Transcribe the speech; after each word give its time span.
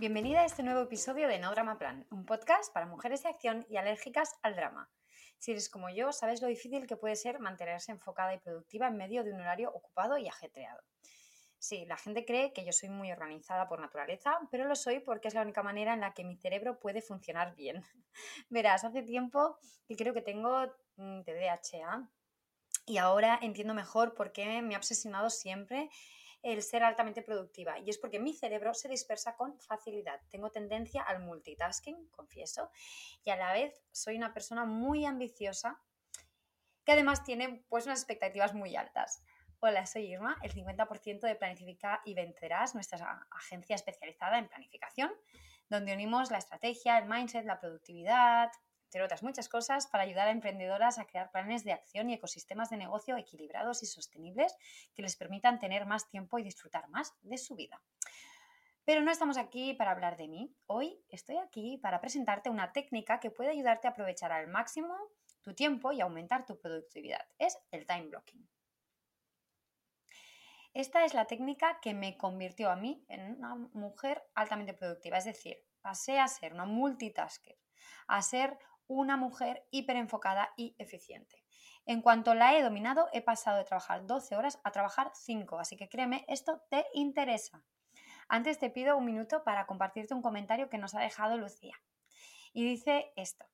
Bienvenida 0.00 0.40
a 0.40 0.46
este 0.46 0.62
nuevo 0.62 0.80
episodio 0.80 1.28
de 1.28 1.38
No 1.38 1.50
Drama 1.50 1.76
Plan, 1.76 2.06
un 2.10 2.24
podcast 2.24 2.72
para 2.72 2.86
mujeres 2.86 3.22
de 3.22 3.28
acción 3.28 3.66
y 3.68 3.76
alérgicas 3.76 4.34
al 4.40 4.56
drama. 4.56 4.90
Si 5.36 5.50
eres 5.50 5.68
como 5.68 5.90
yo, 5.90 6.10
sabes 6.10 6.40
lo 6.40 6.48
difícil 6.48 6.86
que 6.86 6.96
puede 6.96 7.16
ser 7.16 7.38
mantenerse 7.38 7.92
enfocada 7.92 8.32
y 8.32 8.38
productiva 8.38 8.88
en 8.88 8.96
medio 8.96 9.24
de 9.24 9.34
un 9.34 9.42
horario 9.42 9.70
ocupado 9.70 10.16
y 10.16 10.26
ajetreado. 10.26 10.80
Sí, 11.58 11.84
la 11.84 11.98
gente 11.98 12.24
cree 12.24 12.54
que 12.54 12.64
yo 12.64 12.72
soy 12.72 12.88
muy 12.88 13.12
organizada 13.12 13.68
por 13.68 13.78
naturaleza, 13.78 14.38
pero 14.50 14.64
lo 14.64 14.74
soy 14.74 15.00
porque 15.00 15.28
es 15.28 15.34
la 15.34 15.42
única 15.42 15.62
manera 15.62 15.92
en 15.92 16.00
la 16.00 16.14
que 16.14 16.24
mi 16.24 16.34
cerebro 16.34 16.80
puede 16.80 17.02
funcionar 17.02 17.54
bien. 17.54 17.84
Verás, 18.48 18.84
hace 18.84 19.02
tiempo 19.02 19.58
que 19.86 19.96
creo 19.96 20.14
que 20.14 20.22
tengo 20.22 20.66
TDAH 20.96 22.08
y 22.86 22.96
ahora 22.96 23.38
entiendo 23.42 23.74
mejor 23.74 24.14
por 24.14 24.32
qué 24.32 24.62
me 24.62 24.76
ha 24.76 24.78
obsesionado 24.78 25.28
siempre 25.28 25.90
el 26.42 26.62
ser 26.62 26.82
altamente 26.82 27.22
productiva 27.22 27.78
y 27.78 27.90
es 27.90 27.98
porque 27.98 28.18
mi 28.18 28.34
cerebro 28.34 28.72
se 28.74 28.88
dispersa 28.88 29.36
con 29.36 29.58
facilidad. 29.60 30.20
Tengo 30.30 30.50
tendencia 30.50 31.02
al 31.02 31.20
multitasking, 31.20 32.08
confieso, 32.08 32.70
y 33.24 33.30
a 33.30 33.36
la 33.36 33.52
vez 33.52 33.82
soy 33.92 34.16
una 34.16 34.32
persona 34.32 34.64
muy 34.64 35.04
ambiciosa 35.04 35.80
que 36.84 36.92
además 36.92 37.24
tiene 37.24 37.64
pues 37.68 37.86
unas 37.86 38.00
expectativas 38.00 38.54
muy 38.54 38.76
altas. 38.76 39.22
Hola, 39.60 39.84
soy 39.84 40.12
Irma, 40.12 40.38
el 40.42 40.54
50% 40.54 41.20
de 41.20 41.34
Planifica 41.34 42.00
y 42.06 42.14
Vencerás, 42.14 42.74
nuestra 42.74 43.26
agencia 43.30 43.76
especializada 43.76 44.38
en 44.38 44.48
planificación, 44.48 45.12
donde 45.68 45.92
unimos 45.92 46.30
la 46.30 46.38
estrategia, 46.38 46.96
el 46.96 47.06
mindset, 47.06 47.44
la 47.44 47.60
productividad, 47.60 48.50
otras 49.02 49.22
muchas 49.22 49.48
cosas, 49.48 49.86
para 49.86 50.02
ayudar 50.02 50.28
a 50.28 50.32
emprendedoras 50.32 50.98
a 50.98 51.06
crear 51.06 51.30
planes 51.30 51.64
de 51.64 51.72
acción 51.72 52.10
y 52.10 52.14
ecosistemas 52.14 52.70
de 52.70 52.76
negocio 52.76 53.16
equilibrados 53.16 53.82
y 53.82 53.86
sostenibles 53.86 54.54
que 54.94 55.02
les 55.02 55.16
permitan 55.16 55.58
tener 55.58 55.86
más 55.86 56.08
tiempo 56.08 56.38
y 56.38 56.42
disfrutar 56.42 56.88
más 56.88 57.14
de 57.22 57.38
su 57.38 57.54
vida. 57.54 57.80
Pero 58.84 59.02
no 59.02 59.10
estamos 59.12 59.36
aquí 59.36 59.74
para 59.74 59.92
hablar 59.92 60.16
de 60.16 60.26
mí. 60.26 60.52
Hoy 60.66 61.00
estoy 61.08 61.36
aquí 61.36 61.78
para 61.78 62.00
presentarte 62.00 62.50
una 62.50 62.72
técnica 62.72 63.20
que 63.20 63.30
puede 63.30 63.50
ayudarte 63.50 63.86
a 63.86 63.90
aprovechar 63.90 64.32
al 64.32 64.48
máximo 64.48 64.96
tu 65.42 65.54
tiempo 65.54 65.92
y 65.92 66.00
aumentar 66.00 66.44
tu 66.44 66.58
productividad. 66.58 67.26
Es 67.38 67.58
el 67.70 67.86
time 67.86 68.08
blocking. 68.08 68.48
Esta 70.72 71.04
es 71.04 71.14
la 71.14 71.26
técnica 71.26 71.80
que 71.80 71.94
me 71.94 72.16
convirtió 72.16 72.70
a 72.70 72.76
mí 72.76 73.04
en 73.08 73.36
una 73.36 73.54
mujer 73.54 74.22
altamente 74.34 74.72
productiva, 74.72 75.18
es 75.18 75.24
decir, 75.24 75.64
pasé 75.80 76.20
a 76.20 76.28
ser 76.28 76.52
una 76.54 76.64
multitasker, 76.64 77.58
a 78.06 78.22
ser 78.22 78.56
una 78.90 79.16
mujer 79.16 79.66
hiperenfocada 79.70 80.50
y 80.56 80.74
eficiente. 80.78 81.44
En 81.86 82.02
cuanto 82.02 82.34
la 82.34 82.56
he 82.56 82.62
dominado, 82.62 83.08
he 83.12 83.22
pasado 83.22 83.56
de 83.58 83.64
trabajar 83.64 84.04
12 84.04 84.36
horas 84.36 84.58
a 84.64 84.72
trabajar 84.72 85.12
5, 85.14 85.60
así 85.60 85.76
que 85.76 85.88
créeme, 85.88 86.24
esto 86.26 86.60
te 86.68 86.84
interesa. 86.92 87.62
Antes 88.28 88.58
te 88.58 88.68
pido 88.68 88.96
un 88.96 89.04
minuto 89.04 89.44
para 89.44 89.66
compartirte 89.66 90.12
un 90.12 90.22
comentario 90.22 90.68
que 90.68 90.78
nos 90.78 90.94
ha 90.94 91.00
dejado 91.00 91.38
Lucía. 91.38 91.80
Y 92.52 92.64
dice 92.64 93.12
esto. 93.14 93.46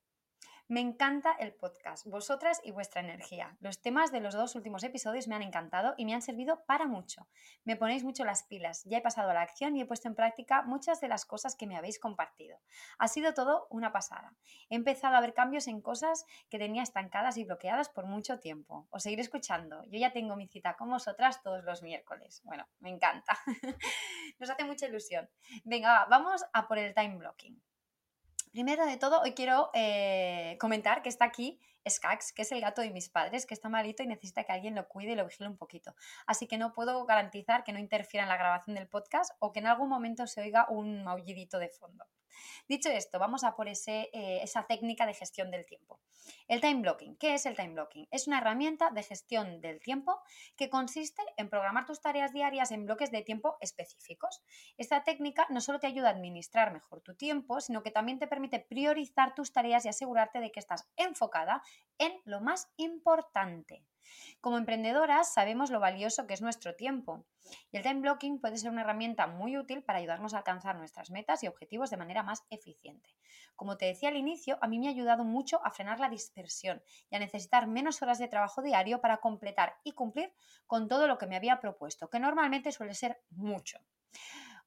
Me 0.69 0.81
encanta 0.81 1.31
el 1.39 1.53
podcast, 1.53 2.05
vosotras 2.07 2.59
y 2.61 2.71
vuestra 2.71 2.99
energía. 2.99 3.55
Los 3.61 3.81
temas 3.81 4.11
de 4.11 4.19
los 4.19 4.33
dos 4.33 4.53
últimos 4.53 4.83
episodios 4.83 5.29
me 5.29 5.35
han 5.35 5.41
encantado 5.41 5.93
y 5.95 6.03
me 6.03 6.13
han 6.13 6.21
servido 6.21 6.65
para 6.65 6.87
mucho. 6.87 7.25
Me 7.63 7.77
ponéis 7.77 8.03
mucho 8.03 8.25
las 8.25 8.43
pilas, 8.43 8.83
ya 8.83 8.97
he 8.97 9.01
pasado 9.01 9.29
a 9.29 9.33
la 9.33 9.43
acción 9.43 9.77
y 9.77 9.81
he 9.81 9.85
puesto 9.85 10.09
en 10.09 10.15
práctica 10.15 10.63
muchas 10.63 10.99
de 10.99 11.07
las 11.07 11.25
cosas 11.25 11.55
que 11.55 11.67
me 11.67 11.77
habéis 11.77 11.99
compartido. 11.99 12.59
Ha 12.99 13.07
sido 13.07 13.33
todo 13.33 13.67
una 13.69 13.93
pasada. 13.93 14.35
He 14.69 14.75
empezado 14.75 15.15
a 15.15 15.21
ver 15.21 15.33
cambios 15.33 15.69
en 15.69 15.79
cosas 15.79 16.25
que 16.49 16.59
tenía 16.59 16.83
estancadas 16.83 17.37
y 17.37 17.45
bloqueadas 17.45 17.87
por 17.87 18.05
mucho 18.05 18.39
tiempo. 18.39 18.87
Os 18.89 19.03
seguiré 19.03 19.21
escuchando. 19.21 19.85
Yo 19.85 19.99
ya 19.99 20.11
tengo 20.11 20.35
mi 20.35 20.49
cita 20.49 20.75
con 20.75 20.89
vosotras 20.89 21.41
todos 21.43 21.63
los 21.63 21.81
miércoles. 21.81 22.41
Bueno, 22.43 22.67
me 22.79 22.89
encanta. 22.89 23.39
Nos 24.37 24.49
hace 24.49 24.65
mucha 24.65 24.87
ilusión. 24.87 25.29
Venga, 25.63 26.05
vamos 26.09 26.43
a 26.51 26.67
por 26.67 26.77
el 26.77 26.93
time 26.93 27.15
blocking. 27.15 27.57
Primero 28.57 28.87
de 28.87 28.97
todo, 28.97 29.21
hoy 29.21 29.33
quiero 29.33 29.69
eh, 29.75 30.57
comentar 30.59 31.03
que 31.03 31.09
está 31.09 31.25
aquí 31.25 31.59
Skax, 31.87 32.33
que 32.33 32.41
es 32.41 32.51
el 32.51 32.59
gato 32.59 32.81
de 32.81 32.89
mis 32.89 33.07
padres, 33.07 33.45
que 33.45 33.53
está 33.53 33.69
malito 33.69 34.01
y 34.01 34.07
necesita 34.07 34.45
que 34.45 34.51
alguien 34.51 34.73
lo 34.73 34.87
cuide 34.87 35.11
y 35.11 35.15
lo 35.15 35.27
vigile 35.27 35.47
un 35.47 35.57
poquito. 35.57 35.93
Así 36.25 36.47
que 36.47 36.57
no 36.57 36.73
puedo 36.73 37.05
garantizar 37.05 37.63
que 37.63 37.71
no 37.71 37.77
interfiera 37.77 38.23
en 38.23 38.29
la 38.29 38.37
grabación 38.37 38.75
del 38.75 38.87
podcast 38.87 39.31
o 39.37 39.53
que 39.53 39.59
en 39.59 39.67
algún 39.67 39.89
momento 39.89 40.25
se 40.25 40.41
oiga 40.41 40.65
un 40.71 41.03
maullidito 41.03 41.59
de 41.59 41.69
fondo. 41.69 42.03
Dicho 42.67 42.89
esto, 42.89 43.19
vamos 43.19 43.43
a 43.43 43.55
por 43.55 43.67
eh, 43.67 44.39
esa 44.41 44.65
técnica 44.67 45.05
de 45.05 45.13
gestión 45.13 45.51
del 45.51 45.65
tiempo. 45.65 45.99
El 46.47 46.61
time 46.61 46.81
blocking. 46.81 47.17
¿Qué 47.17 47.33
es 47.33 47.45
el 47.45 47.55
time 47.55 47.73
blocking? 47.73 48.07
Es 48.11 48.27
una 48.27 48.39
herramienta 48.39 48.89
de 48.91 49.03
gestión 49.03 49.61
del 49.61 49.79
tiempo 49.79 50.19
que 50.55 50.69
consiste 50.69 51.21
en 51.37 51.49
programar 51.49 51.85
tus 51.85 52.01
tareas 52.01 52.33
diarias 52.33 52.71
en 52.71 52.85
bloques 52.85 53.11
de 53.11 53.21
tiempo 53.21 53.57
específicos. 53.61 54.41
Esta 54.77 55.03
técnica 55.03 55.47
no 55.49 55.61
solo 55.61 55.79
te 55.79 55.87
ayuda 55.87 56.09
a 56.09 56.11
administrar 56.11 56.73
mejor 56.73 57.01
tu 57.01 57.15
tiempo, 57.15 57.61
sino 57.61 57.83
que 57.83 57.91
también 57.91 58.19
te 58.19 58.27
permite 58.27 58.59
priorizar 58.59 59.35
tus 59.35 59.51
tareas 59.51 59.85
y 59.85 59.89
asegurarte 59.89 60.39
de 60.39 60.51
que 60.51 60.59
estás 60.59 60.89
enfocada 60.95 61.61
en 61.97 62.13
lo 62.25 62.41
más 62.41 62.71
importante. 62.77 63.83
Como 64.41 64.57
emprendedoras 64.57 65.33
sabemos 65.33 65.71
lo 65.71 65.79
valioso 65.79 66.27
que 66.27 66.33
es 66.33 66.41
nuestro 66.41 66.75
tiempo 66.75 67.25
y 67.71 67.77
el 67.77 67.83
time 67.83 68.01
blocking 68.01 68.39
puede 68.39 68.57
ser 68.57 68.71
una 68.71 68.81
herramienta 68.81 69.27
muy 69.27 69.57
útil 69.57 69.83
para 69.83 69.99
ayudarnos 69.99 70.33
a 70.33 70.39
alcanzar 70.39 70.77
nuestras 70.77 71.09
metas 71.11 71.43
y 71.43 71.47
objetivos 71.47 71.89
de 71.89 71.97
manera 71.97 72.23
más 72.23 72.43
eficiente. 72.49 73.15
Como 73.55 73.77
te 73.77 73.85
decía 73.85 74.09
al 74.09 74.17
inicio, 74.17 74.57
a 74.61 74.67
mí 74.67 74.79
me 74.79 74.87
ha 74.87 74.91
ayudado 74.91 75.23
mucho 75.23 75.59
a 75.65 75.71
frenar 75.71 75.99
la 75.99 76.09
dispersión 76.09 76.83
y 77.09 77.15
a 77.15 77.19
necesitar 77.19 77.67
menos 77.67 78.01
horas 78.01 78.19
de 78.19 78.27
trabajo 78.27 78.61
diario 78.61 79.01
para 79.01 79.17
completar 79.17 79.75
y 79.83 79.93
cumplir 79.93 80.33
con 80.65 80.87
todo 80.87 81.07
lo 81.07 81.17
que 81.17 81.27
me 81.27 81.35
había 81.35 81.59
propuesto, 81.59 82.09
que 82.09 82.19
normalmente 82.19 82.71
suele 82.71 82.93
ser 82.93 83.21
mucho. 83.29 83.79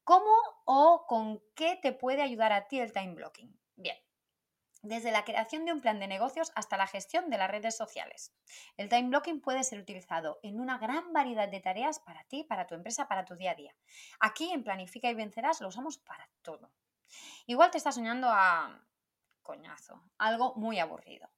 ¿Cómo 0.05 0.31
o 0.65 1.05
con 1.07 1.41
qué 1.55 1.79
te 1.81 1.93
puede 1.93 2.23
ayudar 2.23 2.53
a 2.53 2.67
ti 2.67 2.81
el 2.81 2.93
time 2.93 3.15
blocking? 3.15 3.57
Bien, 3.77 3.97
desde 4.83 5.13
la 5.13 5.25
creación 5.25 5.65
de 5.65 5.73
un 5.73 5.81
plan 5.81 5.99
de 5.99 6.07
negocios 6.07 6.53
hasta 6.55 6.77
la 6.77 6.87
gestión 6.87 7.31
de 7.31 7.39
las 7.39 7.51
redes 7.51 7.77
sociales. 7.77 8.33
El 8.77 8.89
time 8.89 9.09
blocking 9.09 9.41
puede 9.41 9.65
ser 9.65 9.79
utilizado 9.79 10.39
en 10.43 10.61
una 10.61 10.79
gran 10.79 11.13
variedad 11.13 11.49
de 11.49 11.61
tareas 11.61 11.99
para 12.01 12.25
ti, 12.25 12.45
para 12.45 12.67
tu 12.67 12.75
empresa, 12.75 13.09
para 13.09 13.25
tu 13.25 13.37
día 13.37 13.53
a 13.53 13.55
día. 13.55 13.75
Aquí 14.21 14.51
en 14.53 14.65
Planifica 14.65 15.11
y 15.11 15.15
Vencerás 15.15 15.61
lo 15.61 15.69
usamos 15.69 15.99
para 15.99 16.29
todo. 16.43 16.73
Igual 17.47 17.71
te 17.71 17.79
está 17.79 17.93
soñando 17.93 18.29
a 18.31 18.85
coñazo, 19.43 20.03
algo 20.19 20.55
muy 20.57 20.79
aburrido. 20.79 21.29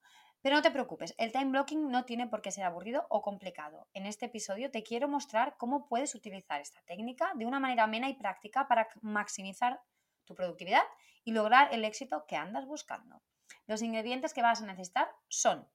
Pero 0.43 0.56
no 0.56 0.62
te 0.62 0.73
preocupes, 0.73 1.15
el 1.19 1.31
time 1.31 1.53
blocking 1.53 1.89
no 1.89 2.05
tiene 2.05 2.27
por 2.27 2.43
qué 2.43 2.50
ser 2.50 2.65
aburrido 2.65 3.06
o 3.11 3.23
complicado. 3.23 3.89
En 3.94 4.06
este 4.06 4.27
episodio 4.27 4.73
te 4.73 4.83
quiero 4.83 5.06
mostrar 5.09 5.56
cómo 5.56 5.87
puedes 5.87 6.17
utilizar 6.17 6.61
esta 6.61 6.83
técnica 6.83 7.33
de 7.37 7.47
una 7.47 7.61
manera 7.61 7.85
amena 7.85 8.09
y 8.09 8.15
práctica 8.15 8.67
para 8.67 8.89
maximizar 9.03 9.81
tu 10.25 10.35
productividad 10.35 10.83
y 11.25 11.31
lograr 11.31 11.73
el 11.73 11.85
éxito 11.85 12.25
que 12.27 12.37
andas 12.37 12.67
buscando. 12.67 13.23
Los 13.67 13.82
ingredientes 13.82 14.35
que 14.35 14.43
vas 14.43 14.62
a 14.62 14.67
necesitar 14.67 15.09
son 15.29 15.69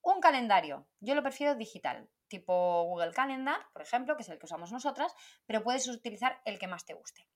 Un 0.00 0.20
calendario, 0.20 0.88
yo 1.00 1.14
lo 1.14 1.22
prefiero 1.22 1.54
digital, 1.54 2.10
tipo 2.28 2.82
Google 2.84 3.12
Calendar, 3.12 3.60
por 3.72 3.82
ejemplo, 3.82 4.16
que 4.16 4.22
es 4.22 4.28
el 4.28 4.38
que 4.38 4.46
usamos 4.46 4.72
nosotras, 4.72 5.14
pero 5.46 5.62
puedes 5.62 5.86
utilizar 5.86 6.40
el 6.44 6.58
que 6.58 6.66
más 6.66 6.84
te 6.84 6.94
guste. 6.94 7.28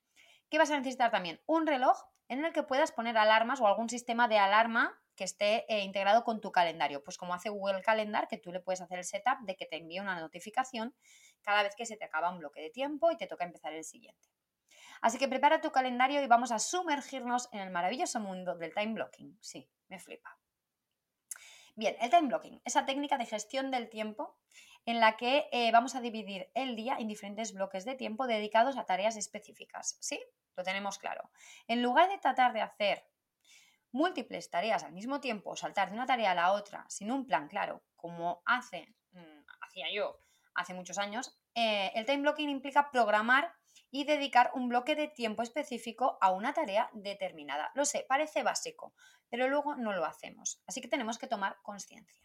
¿Qué 0.51 0.59
vas 0.59 0.71
a 0.71 0.79
necesitar 0.79 1.11
también? 1.11 1.41
Un 1.47 1.67
reloj 1.67 1.97
en 2.29 2.45
el 2.45 2.53
que 2.53 2.63
puedas 2.63 2.93
poner 2.93 3.17
alarmas 3.17 3.61
o 3.61 3.67
algún 3.67 3.89
sistema 3.89 4.27
de 4.27 4.39
alarma 4.39 5.01
que 5.17 5.25
esté 5.25 5.65
eh, 5.73 5.83
integrado 5.83 6.25
con 6.25 6.41
tu 6.41 6.53
calendario, 6.53 7.03
pues 7.03 7.17
como 7.17 7.35
hace 7.35 7.49
Google 7.49 7.83
Calendar, 7.83 8.29
que 8.29 8.39
tú 8.39 8.53
le 8.53 8.61
puedes 8.61 8.81
hacer 8.81 8.99
el 8.99 9.05
setup 9.05 9.41
de 9.43 9.57
que 9.57 9.67
te 9.67 9.77
envíe 9.77 10.01
una 10.01 10.21
notificación 10.21 10.95
cada 11.43 11.63
vez 11.63 11.75
que 11.77 11.87
se 11.87 11.97
te 11.97 12.05
acaba 12.05 12.31
un 12.31 12.39
bloque 12.39 12.61
de 12.61 12.71
tiempo 12.71 13.11
y 13.11 13.17
te 13.17 13.27
toca 13.27 13.45
empezar 13.45 13.73
el 13.73 13.85
siguiente. 13.85 14.29
Así 15.01 15.19
que 15.19 15.29
prepara 15.29 15.61
tu 15.61 15.71
calendario 15.73 16.23
y 16.23 16.27
vamos 16.27 16.53
a 16.53 16.59
sumergirnos 16.59 17.49
en 17.53 17.61
el 17.61 17.71
maravilloso 17.71 18.21
mundo 18.21 18.57
del 18.57 18.75
time 18.75 18.95
blocking. 18.95 19.39
Sí, 19.41 19.69
me 19.89 19.99
flipa. 19.99 20.39
Bien, 21.75 21.95
el 22.01 22.11
time 22.11 22.29
blocking, 22.29 22.63
esa 22.65 22.87
técnica 22.87 23.19
de 23.19 23.27
gestión 23.27 23.71
del 23.71 23.91
tiempo 23.91 24.39
en 24.87 25.01
la 25.01 25.17
que 25.17 25.49
eh, 25.53 25.71
vamos 25.73 25.95
a 25.95 26.01
dividir 26.01 26.51
el 26.55 26.75
día 26.77 26.97
en 26.99 27.09
diferentes 27.09 27.53
bloques 27.53 27.85
de 27.85 27.97
tiempo 27.97 28.27
dedicados 28.27 28.79
a 28.79 28.87
tareas 28.87 29.17
específicas. 29.17 29.99
¿Sí? 30.01 30.19
Lo 30.57 30.63
tenemos 30.63 30.99
claro. 30.99 31.31
En 31.67 31.83
lugar 31.83 32.09
de 32.09 32.19
tratar 32.19 32.53
de 32.53 32.63
hacer 32.63 33.07
múltiples 33.93 34.51
tareas 34.51 34.85
al 34.85 34.93
mismo 34.93 35.21
tiempo 35.21 35.57
saltar 35.57 35.89
de 35.89 35.95
una 35.95 36.07
tarea 36.07 36.33
a 36.33 36.35
la 36.35 36.53
otra 36.53 36.85
sin 36.89 37.11
un 37.11 37.27
plan 37.27 37.49
claro, 37.49 37.83
como 37.97 38.43
mm, 38.47 39.21
hacía 39.61 39.93
yo 39.93 40.21
hace 40.55 40.73
muchos 40.73 40.99
años, 40.99 41.39
eh, 41.55 41.93
el 41.95 42.07
time 42.07 42.23
blocking 42.23 42.49
implica 42.49 42.91
programar 42.91 43.53
y 43.91 44.05
dedicar 44.05 44.51
un 44.55 44.69
bloque 44.69 44.95
de 44.95 45.09
tiempo 45.09 45.43
específico 45.43 46.19
a 46.21 46.31
una 46.33 46.53
tarea 46.53 46.91
determinada. 46.93 47.71
Lo 47.75 47.85
sé, 47.85 48.05
parece 48.09 48.43
básico, 48.43 48.95
pero 49.29 49.49
luego 49.49 49.77
no 49.77 49.93
lo 49.93 50.05
hacemos. 50.05 50.63
Así 50.67 50.81
que 50.81 50.89
tenemos 50.89 51.19
que 51.19 51.27
tomar 51.27 51.59
conciencia. 51.63 52.23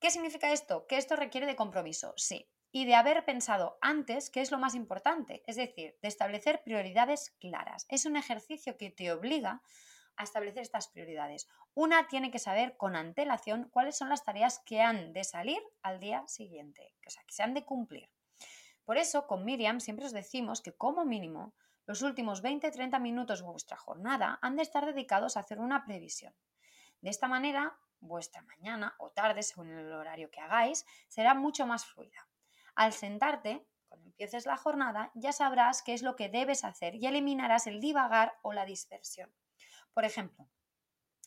¿Qué 0.00 0.10
significa 0.10 0.52
esto? 0.52 0.86
Que 0.86 0.96
esto 0.96 1.16
requiere 1.16 1.46
de 1.46 1.56
compromiso, 1.56 2.12
sí, 2.16 2.50
y 2.70 2.86
de 2.86 2.94
haber 2.94 3.24
pensado 3.24 3.78
antes 3.80 4.30
qué 4.30 4.40
es 4.40 4.50
lo 4.50 4.58
más 4.58 4.74
importante, 4.74 5.42
es 5.46 5.56
decir, 5.56 5.96
de 6.02 6.08
establecer 6.08 6.62
prioridades 6.64 7.30
claras. 7.38 7.86
Es 7.88 8.04
un 8.04 8.16
ejercicio 8.16 8.76
que 8.76 8.90
te 8.90 9.12
obliga 9.12 9.62
a 10.16 10.24
establecer 10.24 10.62
estas 10.62 10.88
prioridades. 10.88 11.48
Una 11.74 12.08
tiene 12.08 12.30
que 12.30 12.38
saber 12.38 12.76
con 12.76 12.96
antelación 12.96 13.68
cuáles 13.70 13.96
son 13.96 14.08
las 14.08 14.24
tareas 14.24 14.60
que 14.66 14.80
han 14.80 15.12
de 15.12 15.24
salir 15.24 15.62
al 15.82 16.00
día 16.00 16.26
siguiente, 16.26 16.94
o 17.06 17.10
sea, 17.10 17.22
que 17.26 17.32
se 17.32 17.42
han 17.42 17.54
de 17.54 17.64
cumplir. 17.64 18.10
Por 18.84 18.98
eso, 18.98 19.26
con 19.26 19.44
Miriam 19.44 19.80
siempre 19.80 20.06
os 20.06 20.12
decimos 20.12 20.60
que 20.60 20.76
como 20.76 21.04
mínimo 21.04 21.54
los 21.86 22.02
últimos 22.02 22.42
20-30 22.42 23.00
minutos 23.00 23.40
de 23.40 23.46
vuestra 23.46 23.76
jornada 23.76 24.38
han 24.42 24.56
de 24.56 24.62
estar 24.62 24.84
dedicados 24.86 25.36
a 25.36 25.40
hacer 25.40 25.58
una 25.58 25.84
previsión. 25.84 26.34
De 27.00 27.10
esta 27.10 27.28
manera, 27.28 27.78
vuestra 28.00 28.42
mañana 28.42 28.94
o 28.98 29.10
tarde, 29.10 29.42
según 29.42 29.70
el 29.70 29.92
horario 29.92 30.30
que 30.30 30.40
hagáis, 30.40 30.86
será 31.08 31.34
mucho 31.34 31.66
más 31.66 31.84
fluida. 31.84 32.28
Al 32.74 32.92
sentarte, 32.92 33.66
cuando 33.88 34.06
empieces 34.06 34.46
la 34.46 34.56
jornada, 34.56 35.10
ya 35.14 35.32
sabrás 35.32 35.82
qué 35.82 35.94
es 35.94 36.02
lo 36.02 36.16
que 36.16 36.28
debes 36.28 36.64
hacer 36.64 36.94
y 36.94 37.06
eliminarás 37.06 37.66
el 37.66 37.80
divagar 37.80 38.38
o 38.42 38.52
la 38.52 38.64
dispersión. 38.64 39.32
Por 39.92 40.04
ejemplo, 40.04 40.48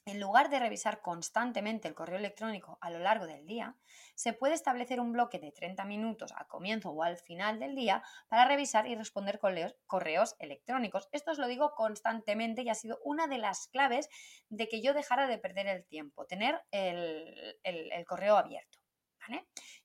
en 0.08 0.22
lugar 0.22 0.50
de 0.50 0.60
revisar 0.60 1.02
constantemente 1.02 1.88
el 1.88 1.94
correo 1.94 2.18
electrónico 2.18 2.78
a 2.82 2.90
lo 2.90 3.00
largo 3.00 3.28
del 3.28 3.46
día, 3.46 3.76
se 4.16 4.32
puede 4.32 4.54
establecer 4.54 5.02
un 5.02 5.12
bloque 5.12 5.38
de 5.38 5.52
30 5.52 5.84
minutos 5.84 6.32
al 6.32 6.48
comienzo 6.48 6.92
o 6.92 7.04
al 7.04 7.18
final 7.18 7.60
del 7.60 7.76
día 7.76 8.02
para 8.30 8.46
revisar 8.46 8.88
y 8.88 8.96
responder 8.96 9.40
correos, 9.86 10.36
electrónicos. 10.40 11.10
Esto 11.12 11.32
os 11.32 11.38
lo 11.38 11.48
digo 11.48 11.74
constantemente 11.76 12.62
y 12.62 12.70
ha 12.70 12.76
sido 12.76 13.00
una 13.04 13.28
de 13.28 13.38
las 13.38 13.68
claves 13.68 14.08
de 14.50 14.70
que 14.70 14.82
yo 14.82 14.94
dejara 14.94 15.28
de 15.28 15.38
perder 15.38 15.68
el 15.68 15.86
tiempo, 15.86 16.26
tener 16.26 16.62
el, 16.72 18.06
correo 18.08 18.38
abierto. 18.38 18.80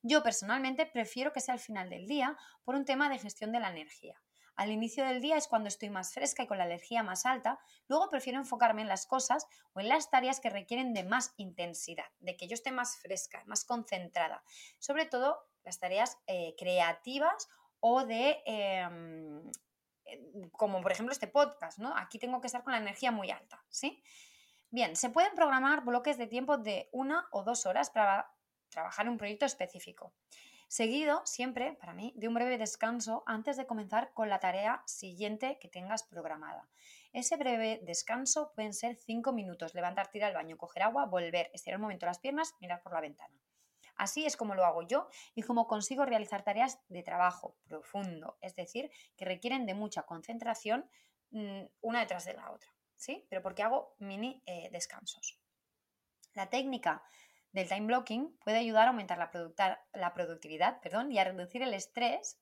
Yo 0.03 0.23
personalmente 0.23 0.87
prefiero 0.87 1.33
que 1.33 1.41
sea 1.41 1.55
al 1.55 1.61
final 1.61 1.91
del 1.91 2.07
día 2.07 2.37
por 2.63 2.77
un 2.77 2.85
tema 2.85 3.09
de 3.09 3.19
gestión 3.19 3.51
de 3.51 3.59
la 3.59 3.71
energía. 3.71 4.23
Al 4.57 4.71
inicio 4.71 5.05
del 5.05 5.21
día 5.21 5.37
es 5.37 5.49
cuando 5.49 5.69
estoy 5.69 5.91
más 5.91 6.13
fresca 6.13 6.43
y 6.43 6.47
con 6.47 6.59
la 6.59 6.67
energía 6.67 7.03
más 7.03 7.25
alta. 7.25 7.59
Luego 7.89 8.09
prefiero 8.11 8.39
enfocarme 8.39 8.83
en 8.83 8.89
las 8.89 9.07
cosas 9.07 9.47
o 9.73 9.81
en 9.81 9.89
las 9.89 10.11
tareas 10.11 10.41
que 10.41 10.51
requieren 10.51 10.93
de 10.93 11.05
más 11.05 11.33
intensidad, 11.37 12.07
de 12.21 12.37
que 12.37 12.49
yo 12.49 12.55
esté 12.55 12.71
más 12.71 12.99
fresca, 12.99 13.43
más 13.47 13.65
concentrada. 13.65 14.43
Sobre 14.79 15.07
todo 15.07 15.39
las 15.65 15.79
tareas 15.79 16.19
eh, 16.27 16.55
creativas 16.59 17.49
o 17.81 18.05
de, 18.05 18.43
em, 18.45 19.51
eh, 20.05 20.51
como 20.53 20.83
por 20.83 20.93
ejemplo 20.93 21.13
este 21.13 21.29
podcast, 21.29 21.79
¿no? 21.79 21.97
Aquí 21.97 22.19
tengo 22.19 22.41
que 22.41 22.47
estar 22.47 22.63
con 22.63 22.73
la 22.73 22.79
energía 22.79 23.11
muy 23.11 23.31
alta, 23.31 23.65
¿sí? 23.71 24.03
Bien, 24.71 24.97
se 24.97 25.11
pueden 25.11 25.35
programar 25.35 25.85
bloques 25.85 26.19
de 26.19 26.27
tiempo 26.27 26.59
de 26.59 26.89
una 26.93 27.27
o 27.33 27.43
dos 27.43 27.67
horas 27.67 27.91
para 27.91 28.31
trabajar 28.69 29.09
un 29.09 29.19
proyecto 29.19 29.45
específico 29.45 30.15
seguido 30.73 31.21
siempre, 31.27 31.75
para 31.75 31.93
mí, 31.93 32.15
de 32.17 32.29
un 32.29 32.33
breve 32.33 32.57
descanso 32.57 33.25
antes 33.27 33.59
de 33.59 33.67
comenzar 33.67 34.15
con 34.15 34.31
la 34.31 34.41
tarea 34.41 34.83
siguiente 34.87 35.59
que 35.61 35.69
tengas 35.69 36.03
programada. 36.03 36.67
Ese 37.13 37.37
breve 37.37 37.81
descanso 37.83 38.53
pueden 38.55 38.73
ser 38.73 38.97
5 38.97 39.35
minutos, 39.35 39.75
levantar, 39.75 40.09
tirar 40.09 40.31
al 40.31 40.35
baño, 40.35 40.57
coger 40.57 40.85
agua, 40.85 41.05
volver, 41.05 41.51
estirar 41.53 41.77
un 41.77 41.83
momento 41.83 42.07
las 42.07 42.21
piernas, 42.21 42.55
mirar 42.59 42.83
por 42.83 42.95
la 42.95 43.03
ventana. 43.03 43.39
Así 43.97 44.25
es 44.25 44.35
como 44.35 44.55
lo 44.55 44.65
hago 44.65 44.81
yo 44.81 45.11
y 45.35 45.43
como 45.43 45.67
consigo 45.67 46.07
realizar 46.07 46.43
tareas 46.43 46.81
de 46.89 47.03
trabajo 47.03 47.55
profundo, 47.65 48.39
es 48.41 48.57
decir, 48.57 48.91
que 49.19 49.27
requieren 49.27 49.67
de 49.67 49.75
mucha 49.75 50.05
concentración 50.05 50.89
mm, 51.33 51.65
una 51.83 52.01
detrás 52.01 52.25
de 52.25 52.33
la 52.33 52.51
otra, 52.51 52.73
¿sí? 52.97 53.27
Pero 53.29 53.43
porque 53.43 53.63
hago 53.63 53.95
mini 53.99 54.43
eh, 54.47 54.71
descansos. 54.73 55.39
La 56.33 56.49
técnica 56.49 57.03
del 57.53 57.69
time 57.69 57.87
blocking 57.87 58.37
puede 58.45 58.59
ayudar 58.59 58.87
a 58.87 58.91
aumentar 58.91 59.19
la, 59.19 60.15
productividad 60.15 60.81
perdón, 60.81 61.13
y 61.13 61.19
a 61.19 61.25
reducir 61.25 61.63
el 61.63 61.75
estrés 61.75 62.39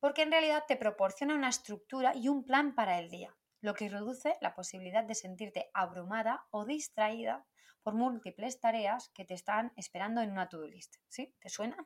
porque 0.00 0.22
en 0.22 0.32
realidad 0.32 0.64
te 0.66 0.76
proporciona 0.76 1.36
una 1.36 1.48
estructura 1.48 2.12
y 2.16 2.28
un 2.28 2.44
plan 2.44 2.74
para 2.74 2.98
el 2.98 3.08
día, 3.08 3.36
lo 3.60 3.74
que 3.74 3.88
reduce 3.88 4.36
la 4.40 4.54
posibilidad 4.54 5.04
de 5.04 5.14
sentirte 5.14 5.70
abrumada 5.74 6.44
o 6.50 6.64
distraída 6.64 7.46
por 7.82 7.94
múltiples 7.94 8.58
tareas 8.58 9.10
que 9.14 9.24
te 9.24 9.34
están 9.34 9.72
esperando 9.76 10.20
en 10.20 10.32
una 10.32 10.48
to-do 10.48 10.66
list. 10.66 10.96
¿Sí? 11.08 11.34
¿Te 11.40 11.48
suena? 11.48 11.76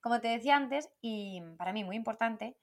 Como 0.00 0.20
te 0.20 0.28
decía 0.28 0.56
antes, 0.56 0.88
y 1.00 1.42
para 1.58 1.72
mí 1.72 1.82
muy 1.82 1.96
importante, 1.96 2.56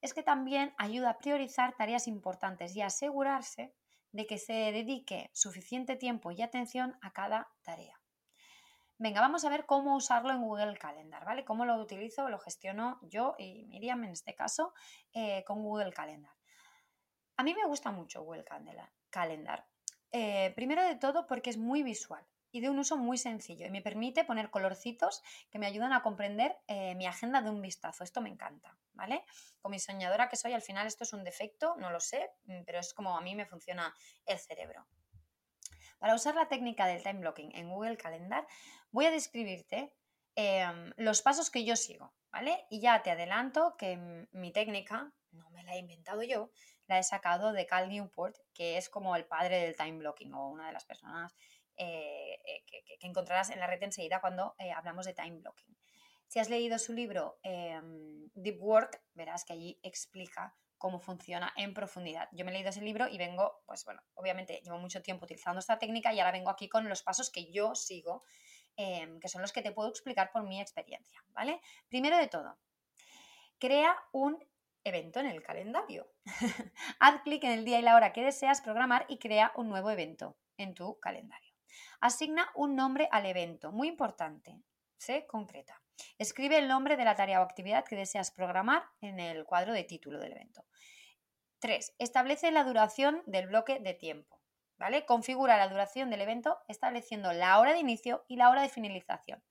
es 0.00 0.14
que 0.14 0.24
también 0.24 0.74
ayuda 0.78 1.10
a 1.10 1.18
priorizar 1.18 1.76
tareas 1.76 2.08
importantes 2.08 2.74
y 2.74 2.82
asegurarse 2.82 3.74
de 4.12 4.26
que 4.26 4.38
se 4.38 4.72
dedique 4.72 5.30
suficiente 5.32 5.94
tiempo 5.94 6.32
y 6.32 6.42
atención 6.42 6.98
a 7.00 7.12
cada 7.12 7.48
tarea. 7.62 7.99
Venga, 9.02 9.22
vamos 9.22 9.46
a 9.46 9.48
ver 9.48 9.64
cómo 9.64 9.96
usarlo 9.96 10.30
en 10.30 10.42
Google 10.42 10.76
Calendar, 10.76 11.24
¿vale? 11.24 11.42
Cómo 11.42 11.64
lo 11.64 11.74
utilizo, 11.76 12.28
lo 12.28 12.38
gestiono 12.38 12.98
yo 13.00 13.34
y 13.38 13.64
Miriam 13.64 14.04
en 14.04 14.10
este 14.10 14.34
caso 14.34 14.74
eh, 15.14 15.42
con 15.46 15.62
Google 15.62 15.90
Calendar. 15.90 16.34
A 17.38 17.42
mí 17.42 17.54
me 17.54 17.64
gusta 17.64 17.92
mucho 17.92 18.22
Google 18.22 18.44
Calendar. 19.08 19.66
Eh, 20.12 20.52
primero 20.54 20.84
de 20.84 20.96
todo 20.96 21.26
porque 21.26 21.48
es 21.48 21.56
muy 21.56 21.82
visual 21.82 22.22
y 22.50 22.60
de 22.60 22.68
un 22.68 22.78
uso 22.78 22.98
muy 22.98 23.16
sencillo 23.16 23.64
y 23.64 23.70
me 23.70 23.80
permite 23.80 24.22
poner 24.22 24.50
colorcitos 24.50 25.22
que 25.50 25.58
me 25.58 25.64
ayudan 25.64 25.94
a 25.94 26.02
comprender 26.02 26.58
eh, 26.66 26.94
mi 26.96 27.06
agenda 27.06 27.40
de 27.40 27.48
un 27.48 27.62
vistazo. 27.62 28.04
Esto 28.04 28.20
me 28.20 28.28
encanta, 28.28 28.76
¿vale? 28.92 29.24
Como 29.62 29.78
soñadora 29.78 30.28
que 30.28 30.36
soy, 30.36 30.52
al 30.52 30.60
final 30.60 30.86
esto 30.86 31.04
es 31.04 31.14
un 31.14 31.24
defecto, 31.24 31.74
no 31.78 31.90
lo 31.90 32.00
sé, 32.00 32.32
mm, 32.44 32.64
pero 32.66 32.78
es 32.78 32.92
como 32.92 33.16
a 33.16 33.22
mí 33.22 33.34
me 33.34 33.46
funciona 33.46 33.94
el 34.26 34.38
cerebro. 34.38 34.86
Para 36.00 36.14
usar 36.14 36.34
la 36.34 36.48
técnica 36.48 36.86
del 36.86 37.02
time 37.02 37.20
blocking 37.20 37.54
en 37.54 37.68
Google 37.68 37.98
Calendar, 37.98 38.46
voy 38.90 39.04
a 39.04 39.10
describirte 39.10 39.92
em, 40.34 40.92
los 40.96 41.20
pasos 41.20 41.50
que 41.50 41.64
yo 41.64 41.76
sigo, 41.76 42.14
¿vale? 42.32 42.66
Y 42.70 42.80
ya 42.80 43.02
te 43.02 43.10
adelanto 43.10 43.76
que 43.76 44.26
mi 44.32 44.50
técnica, 44.50 45.12
no 45.30 45.50
me 45.50 45.62
la 45.62 45.74
he 45.74 45.78
inventado 45.78 46.22
yo, 46.22 46.50
la 46.86 46.98
he 46.98 47.02
sacado 47.02 47.52
de 47.52 47.66
Cal 47.66 47.90
Newport, 47.90 48.34
que 48.54 48.78
es 48.78 48.88
como 48.88 49.14
el 49.14 49.26
padre 49.26 49.60
del 49.60 49.76
time 49.76 49.98
blocking 49.98 50.32
o 50.32 50.48
una 50.48 50.68
de 50.68 50.72
las 50.72 50.86
personas 50.86 51.36
eh, 51.76 52.40
eh, 52.46 52.64
que, 52.66 53.06
encontrarás 53.06 53.50
en 53.50 53.60
la 53.60 53.66
red 53.66 53.82
enseguida 53.82 54.22
cuando 54.22 54.54
eh, 54.58 54.72
hablamos 54.72 55.04
de 55.04 55.12
time 55.12 55.38
blocking. 55.38 55.76
Si 56.28 56.38
has 56.38 56.48
leído 56.48 56.78
su 56.78 56.94
libro 56.94 57.38
em, 57.42 58.30
Deep 58.32 58.62
Work, 58.62 59.02
verás 59.12 59.44
que 59.44 59.52
allí 59.52 59.78
explica 59.82 60.56
cómo 60.80 60.98
funciona 60.98 61.52
en 61.56 61.74
profundidad. 61.74 62.28
Yo 62.32 62.44
me 62.44 62.50
he 62.50 62.54
leído 62.54 62.70
ese 62.70 62.80
libro 62.80 63.06
y 63.06 63.18
vengo, 63.18 63.62
pues 63.66 63.84
bueno, 63.84 64.02
obviamente 64.14 64.62
llevo 64.64 64.78
mucho 64.78 65.02
tiempo 65.02 65.26
utilizando 65.26 65.60
esta 65.60 65.78
técnica 65.78 66.12
y 66.12 66.18
ahora 66.18 66.32
vengo 66.32 66.48
aquí 66.48 66.70
con 66.70 66.88
los 66.88 67.02
pasos 67.02 67.30
que 67.30 67.52
yo 67.52 67.74
sigo, 67.74 68.24
em, 68.76 69.20
que 69.20 69.28
son 69.28 69.42
los 69.42 69.52
que 69.52 69.60
te 69.60 69.72
puedo 69.72 69.90
explicar 69.90 70.32
por 70.32 70.42
mi 70.42 70.58
experiencia, 70.58 71.22
¿vale? 71.28 71.60
Primero 71.90 72.16
de 72.16 72.28
todo, 72.28 72.58
crea 73.58 73.94
un 74.12 74.42
evento 74.82 75.20
en 75.20 75.26
el 75.26 75.42
calendario. 75.42 76.10
Haz 76.98 77.20
clic 77.24 77.44
en 77.44 77.52
el 77.52 77.66
día 77.66 77.78
y 77.78 77.82
la 77.82 77.94
hora 77.94 78.14
que 78.14 78.24
deseas 78.24 78.62
programar 78.62 79.04
y 79.10 79.18
crea 79.18 79.52
un 79.56 79.68
nuevo 79.68 79.90
evento 79.90 80.38
en 80.56 80.72
tu 80.72 80.98
calendario. 80.98 81.54
Asigna 82.00 82.50
un 82.54 82.74
nombre 82.74 83.06
al 83.12 83.26
evento, 83.26 83.70
muy 83.70 83.88
importante, 83.88 84.62
sé 84.96 85.26
concreta. 85.26 85.82
Escribe 86.18 86.58
el 86.58 86.68
nombre 86.68 86.96
de 86.96 87.04
la 87.04 87.16
tarea 87.16 87.40
o 87.40 87.44
actividad 87.44 87.84
que 87.84 87.96
deseas 87.96 88.30
programar 88.30 88.84
en 89.00 89.20
el 89.20 89.44
cuadro 89.44 89.72
de 89.72 89.84
título 89.84 90.18
del 90.18 90.32
evento. 90.32 90.64
3. 91.60 91.94
Establece 91.98 92.50
la 92.50 92.64
duración 92.64 93.22
del 93.26 93.48
bloque 93.48 93.80
de 93.80 93.94
tiempo. 93.94 94.40
¿vale? 94.80 95.04
Configura 95.04 95.58
la 95.58 95.68
duración 95.68 96.08
del 96.08 96.22
evento 96.22 96.58
estableciendo 96.66 97.32
la 97.34 97.60
hora 97.60 97.74
de 97.74 97.78
inicio 97.78 98.24
y 98.26 98.36
la 98.36 98.48
hora 98.48 98.62
de 98.62 98.70
finalización. 98.70 99.44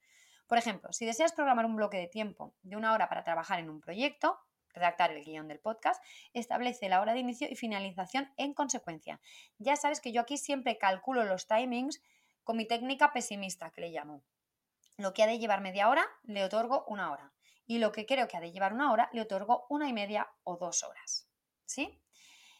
Por 0.47 0.57
ejemplo, 0.57 0.91
si 0.91 1.05
deseas 1.05 1.33
programar 1.33 1.67
un 1.67 1.75
bloque 1.75 1.97
de 1.97 2.07
tiempo 2.07 2.55
de 2.63 2.75
una 2.75 2.93
hora 2.93 3.07
para 3.07 3.23
trabajar 3.23 3.59
en 3.59 3.69
un 3.69 3.79
proyecto, 3.79 4.39
redactar 4.73 5.11
el 5.11 5.23
guion 5.23 5.47
del 5.47 5.59
podcast, 5.59 6.03
establece 6.33 6.89
la 6.89 6.99
hora 6.99 7.13
de 7.13 7.19
inicio 7.19 7.47
y 7.47 7.55
finalización 7.55 8.33
en 8.37 8.55
consecuencia. 8.55 9.21
Ya 9.59 9.75
sabes 9.75 10.01
que 10.01 10.11
yo 10.11 10.21
aquí 10.21 10.37
siempre 10.37 10.79
calculo 10.79 11.23
los 11.25 11.47
timings 11.47 12.01
con 12.43 12.57
mi 12.57 12.65
técnica 12.65 13.13
pesimista, 13.13 13.69
que 13.69 13.81
le 13.81 13.89
llamo. 13.91 14.23
Lo 14.99 15.13
que 15.13 15.23
ha 15.23 15.27
de 15.27 15.39
llevar 15.39 15.61
media 15.61 15.87
hora, 15.87 16.05
le 16.23 16.43
otorgo 16.43 16.83
una 16.87 17.09
hora. 17.13 17.31
Y 17.65 17.77
lo 17.77 17.93
que 17.93 18.05
creo 18.05 18.27
que 18.27 18.35
ha 18.35 18.41
de 18.41 18.51
llevar 18.51 18.73
una 18.73 18.91
hora, 18.91 19.09
le 19.13 19.21
otorgo 19.21 19.65
una 19.69 19.87
y 19.87 19.93
media 19.93 20.29
o 20.43 20.57
dos 20.57 20.83
horas. 20.83 21.29
¿Sí? 21.63 22.03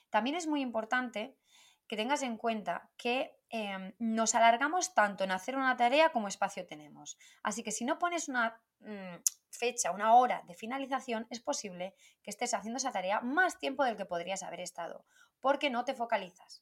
También 0.10 0.38
es 0.38 0.48
muy 0.48 0.62
importante 0.62 1.38
que 1.86 1.98
tengas 1.98 2.24
en 2.24 2.38
cuenta 2.38 2.90
que 2.96 3.36
em, 3.50 3.94
nos 4.00 4.36
alargamos 4.36 4.94
tanto 4.94 5.26
en 5.26 5.32
hacer 5.32 5.58
una 5.58 5.76
tarea 5.76 6.14
como 6.14 6.30
espacio 6.30 6.66
tenemos. 6.66 7.18
Así 7.44 7.62
que 7.62 7.74
si 7.74 7.84
no 7.84 8.00
pones 8.00 8.30
una 8.30 8.62
mm, 8.80 9.18
fecha, 9.52 9.92
una 9.92 10.14
hora 10.14 10.42
de 10.48 10.56
finalización, 10.56 11.28
es 11.30 11.42
posible 11.42 11.94
que 12.24 12.30
estés 12.30 12.54
haciendo 12.54 12.78
esa 12.78 12.94
tarea 12.94 13.20
más 13.20 13.60
tiempo 13.60 13.84
del 13.84 13.98
que 13.98 14.06
podrías 14.06 14.44
haber 14.44 14.62
estado, 14.62 15.04
porque 15.42 15.70
no 15.70 15.84
te 15.84 15.94
focalizas. 15.94 16.62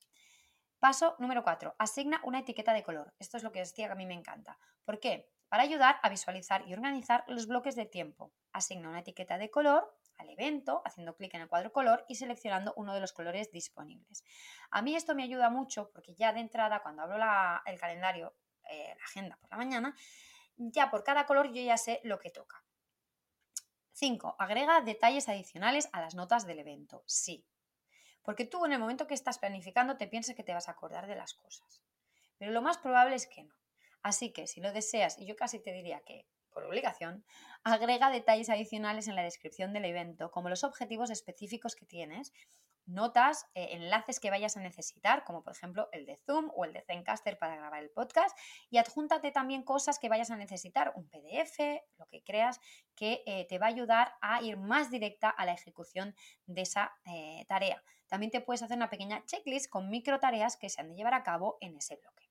Paso 0.79 1.15
número 1.19 1.43
4. 1.43 1.75
Asigna 1.77 2.19
una 2.23 2.39
etiqueta 2.39 2.73
de 2.73 2.81
color. 2.81 3.13
Esto 3.19 3.37
es 3.37 3.43
lo 3.43 3.51
que 3.51 3.59
decía 3.59 3.85
que 3.85 3.93
a 3.93 3.95
mí 3.95 4.07
me 4.07 4.15
encanta. 4.15 4.57
¿Por 4.83 4.99
qué? 4.99 5.29
Para 5.49 5.63
ayudar 5.63 5.99
a 6.03 6.09
visualizar 6.09 6.67
y 6.67 6.73
organizar 6.73 7.23
los 7.27 7.47
bloques 7.47 7.75
de 7.75 7.85
tiempo. 7.85 8.33
Asigna 8.51 8.89
una 8.89 8.99
etiqueta 8.99 9.37
de 9.37 9.49
color 9.49 9.97
al 10.17 10.29
evento, 10.29 10.81
haciendo 10.83 11.15
clic 11.15 11.33
en 11.35 11.41
el 11.41 11.47
cuadro 11.47 11.71
color 11.71 12.05
y 12.07 12.15
seleccionando 12.15 12.73
uno 12.75 12.93
de 12.93 12.99
los 12.99 13.13
colores 13.13 13.51
disponibles. 13.51 14.23
A 14.71 14.81
mí 14.81 14.95
esto 14.95 15.15
me 15.15 15.23
ayuda 15.23 15.49
mucho 15.49 15.89
porque 15.91 16.15
ya 16.15 16.33
de 16.33 16.39
entrada, 16.39 16.81
cuando 16.81 17.03
abro 17.03 17.17
el 17.65 17.79
calendario, 17.79 18.35
eh, 18.69 18.95
la 18.97 19.03
agenda 19.03 19.37
por 19.37 19.49
la 19.51 19.57
mañana, 19.57 19.95
ya 20.57 20.89
por 20.89 21.03
cada 21.03 21.25
color 21.25 21.51
yo 21.53 21.61
ya 21.61 21.77
sé 21.77 22.01
lo 22.03 22.19
que 22.19 22.31
toca. 22.31 22.63
5. 23.93 24.35
Agrega 24.37 24.81
detalles 24.81 25.29
adicionales 25.29 25.89
a 25.91 26.01
las 26.01 26.13
notas 26.13 26.45
del 26.45 26.59
evento. 26.59 27.03
Sí. 27.07 27.45
Porque 28.21 28.45
tú 28.45 28.65
en 28.65 28.73
el 28.73 28.79
momento 28.79 29.07
que 29.07 29.13
estás 29.13 29.39
planificando 29.39 29.97
te 29.97 30.07
piensas 30.07 30.35
que 30.35 30.43
te 30.43 30.53
vas 30.53 30.67
a 30.67 30.71
acordar 30.71 31.07
de 31.07 31.15
las 31.15 31.33
cosas. 31.33 31.81
Pero 32.37 32.51
lo 32.51 32.61
más 32.61 32.77
probable 32.77 33.15
es 33.15 33.25
que 33.27 33.43
no. 33.43 33.55
Así 34.03 34.31
que 34.31 34.47
si 34.47 34.61
lo 34.61 34.71
deseas, 34.71 35.17
y 35.17 35.25
yo 35.25 35.35
casi 35.35 35.59
te 35.59 35.71
diría 35.73 36.01
que 36.01 36.25
por 36.57 36.65
obligación, 36.65 37.23
agrega 37.63 38.09
detalles 38.09 38.49
adicionales 38.49 39.07
en 39.07 39.15
la 39.15 39.21
descripción 39.21 39.73
del 39.73 39.85
evento, 39.85 40.31
como 40.31 40.49
los 40.49 40.63
objetivos 40.63 41.11
específicos 41.11 41.75
que 41.75 41.85
tienes, 41.85 42.33
notas, 42.87 43.45
eh, 43.53 43.67
enlaces 43.73 44.19
que 44.19 44.31
vayas 44.31 44.57
a 44.57 44.61
necesitar, 44.61 45.23
como 45.23 45.43
por 45.43 45.53
ejemplo 45.53 45.87
el 45.91 46.07
de 46.07 46.17
Zoom 46.25 46.49
o 46.55 46.65
el 46.65 46.73
de 46.73 46.81
Zencaster 46.81 47.37
para 47.37 47.57
grabar 47.57 47.83
el 47.83 47.91
podcast, 47.91 48.35
y 48.71 48.79
adjúntate 48.79 49.31
también 49.31 49.61
cosas 49.61 49.99
que 49.99 50.09
vayas 50.09 50.31
a 50.31 50.35
necesitar, 50.35 50.93
un 50.95 51.07
PDF, 51.07 51.59
lo 51.99 52.07
que 52.07 52.23
creas 52.23 52.59
que 52.95 53.21
eh, 53.27 53.45
te 53.47 53.59
va 53.59 53.67
a 53.67 53.69
ayudar 53.69 54.13
a 54.21 54.41
ir 54.41 54.57
más 54.57 54.89
directa 54.89 55.29
a 55.29 55.45
la 55.45 55.53
ejecución 55.53 56.15
de 56.47 56.63
esa 56.63 56.91
eh, 57.05 57.45
tarea. 57.47 57.83
También 58.07 58.31
te 58.31 58.41
puedes 58.41 58.63
hacer 58.63 58.77
una 58.77 58.89
pequeña 58.89 59.23
checklist 59.25 59.69
con 59.69 59.91
micro 59.91 60.19
tareas 60.19 60.57
que 60.57 60.69
se 60.69 60.81
han 60.81 60.89
de 60.89 60.95
llevar 60.95 61.13
a 61.13 61.21
cabo 61.21 61.59
en 61.61 61.77
ese 61.77 61.97
bloque. 61.97 62.26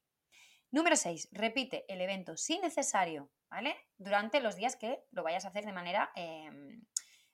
Número 0.71 0.97
6. 0.97 1.29
Repite 1.33 1.85
el 1.89 2.01
evento 2.01 2.37
si 2.37 2.59
necesario, 2.59 3.31
¿vale? 3.51 3.77
Durante 3.99 4.41
los 4.41 4.57
días 4.57 4.77
que 4.77 5.05
lo 5.11 5.23
vayas 5.23 5.45
a 5.45 5.49
hacer 5.49 5.65
de 5.65 5.73
manera 5.73 6.11
em, 6.17 6.85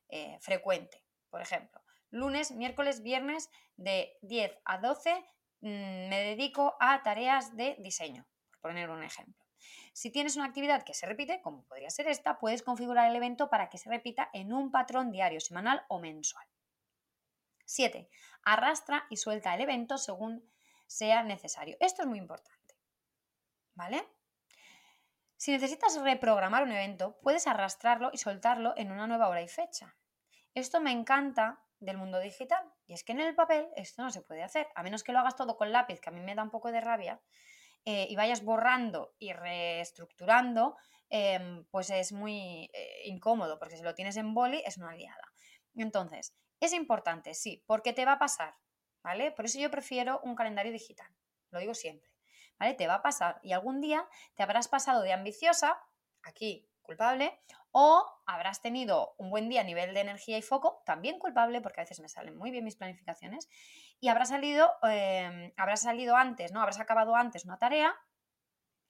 eh, 0.09 0.39
frecuente. 0.41 1.03
Por 1.31 1.41
ejemplo, 1.41 1.83
lunes, 2.11 2.53
miércoles, 2.53 3.03
viernes 3.03 3.49
de 3.77 4.17
10 4.23 4.59
a 4.65 4.79
12 4.79 5.15
mm, 5.61 6.09
me 6.09 6.23
dedico 6.23 6.77
a 6.79 7.03
tareas 7.03 7.57
de 7.57 7.77
diseño, 7.79 8.27
por 8.51 8.71
poner 8.71 8.91
un 8.91 9.03
ejemplo. 9.03 9.43
Si 9.95 10.11
tienes 10.11 10.37
una 10.37 10.47
actividad 10.47 10.85
que 10.85 10.95
se 10.95 11.07
repite, 11.07 11.41
como 11.43 11.65
podría 11.65 11.91
ser 11.91 12.09
esta, 12.09 12.39
puedes 12.39 12.62
configurar 12.62 13.09
el 13.09 13.17
evento 13.17 13.49
para 13.49 13.69
que 13.69 13.79
se 13.79 13.91
repita 13.91 14.31
en 14.33 14.53
un 14.53 14.71
patrón 14.71 15.11
diario, 15.11 15.41
semanal 15.41 15.85
o 15.89 15.99
mensual. 15.99 16.47
7. 17.65 18.09
Arrastra 18.45 19.07
y 19.09 19.17
suelta 19.17 19.55
el 19.55 19.61
evento 19.62 19.99
según 19.99 20.51
sea 20.87 21.23
necesario. 21.23 21.77
Esto 21.81 22.03
es 22.03 22.09
muy 22.09 22.19
importante. 22.19 22.62
¿Vale? 23.75 24.07
Si 25.37 25.50
necesitas 25.50 26.00
reprogramar 26.00 26.62
un 26.62 26.73
evento, 26.73 27.19
puedes 27.23 27.47
arrastrarlo 27.47 28.11
y 28.12 28.19
soltarlo 28.19 28.75
en 28.76 28.93
una 28.93 29.07
nueva 29.07 29.29
hora 29.29 29.43
y 29.43 29.49
fecha. 29.49 29.97
Esto 30.55 30.81
me 30.81 30.93
encanta 30.93 31.64
del 31.83 31.99
mundo 31.99 32.21
digital. 32.21 32.64
Y 32.87 32.95
es 32.95 33.05
que 33.05 33.12
en 33.12 33.21
el 33.21 33.35
papel 33.35 33.69
esto 33.76 34.02
no 34.02 34.11
se 34.11 34.23
puede 34.23 34.43
hacer, 34.43 34.69
a 34.75 34.83
menos 34.83 35.02
que 35.02 35.12
lo 35.12 35.19
hagas 35.19 35.37
todo 35.37 35.57
con 35.57 35.73
lápiz, 35.73 36.00
que 36.00 36.11
a 36.11 36.12
mí 36.12 36.21
me 36.21 36.35
da 36.35 36.43
un 36.43 36.50
poco 36.50 36.71
de 36.71 36.81
rabia, 36.81 37.21
eh, 37.85 38.07
y 38.09 38.14
vayas 38.14 38.45
borrando 38.45 39.14
y 39.19 39.33
reestructurando, 39.33 40.76
em, 41.11 41.64
pues 41.71 41.91
es 41.91 42.12
muy 42.12 42.71
eh, 42.73 43.02
incómodo, 43.07 43.59
porque 43.59 43.76
si 43.76 43.83
lo 43.83 43.95
tienes 43.95 44.17
en 44.17 44.35
boli 44.35 44.62
es 44.64 44.79
una 44.79 44.95
liada. 44.95 45.33
Entonces, 45.75 46.35
es 46.61 46.73
importante, 46.73 47.35
sí, 47.35 47.64
porque 47.67 47.93
te 47.93 48.05
va 48.05 48.12
a 48.12 48.19
pasar, 48.19 48.55
¿vale? 49.02 49.33
Por 49.33 49.47
eso 49.47 49.59
yo 49.59 49.71
prefiero 49.71 50.21
un 50.23 50.37
calendario 50.37 50.71
digital, 50.71 51.09
lo 51.50 51.59
digo 51.59 51.75
siempre. 51.75 52.12
Te 52.76 52.87
va 52.87 52.95
a 52.95 53.02
pasar 53.02 53.40
y 53.42 53.52
algún 53.52 53.81
día 53.81 54.09
te 54.35 54.42
habrás 54.42 54.69
pasado 54.69 55.02
de 55.02 55.12
ambiciosa, 55.12 55.78
aquí 56.23 56.69
culpable, 56.83 57.40
o 57.73 58.07
habrás 58.26 58.61
tenido 58.61 59.14
un 59.19 59.31
buen 59.31 59.49
día 59.49 59.62
a 59.62 59.64
nivel 59.64 59.95
de 59.95 60.00
energía 60.00 60.38
y 60.38 60.42
foco, 60.42 60.83
también 60.85 61.19
culpable, 61.19 61.61
porque 61.61 61.81
a 61.81 61.85
veces 61.85 62.00
me 62.00 62.09
salen 62.09 62.37
muy 62.37 62.50
bien 62.50 62.64
mis 62.64 62.76
planificaciones, 62.76 63.49
y 64.00 64.09
habrás 64.09 64.28
salido, 64.28 64.71
em, 64.83 65.52
habrás 65.57 65.83
salido 65.83 66.16
antes, 66.16 66.52
¿no? 66.52 66.61
Habrás 66.61 66.81
acabado 66.81 67.16
antes 67.16 67.45
una 67.45 67.59
tarea, 67.59 67.95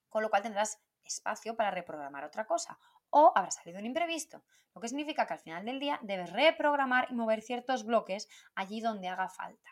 con 0.08 0.22
lo 0.22 0.30
cual 0.30 0.42
tendrás 0.42 0.82
espacio 1.04 1.56
para 1.56 1.70
reprogramar 1.70 2.24
otra 2.24 2.46
cosa. 2.46 2.78
O 3.10 3.32
habrá 3.34 3.50
salido 3.50 3.78
un 3.78 3.86
imprevisto, 3.86 4.44
lo 4.74 4.80
que 4.80 4.88
significa 4.88 5.26
que 5.26 5.34
al 5.34 5.40
final 5.40 5.64
del 5.64 5.80
día 5.80 5.98
debes 6.02 6.32
reprogramar 6.32 7.08
y 7.10 7.14
mover 7.14 7.42
ciertos 7.42 7.84
bloques 7.84 8.28
allí 8.54 8.80
donde 8.80 9.08
haga 9.08 9.28
falta. 9.28 9.70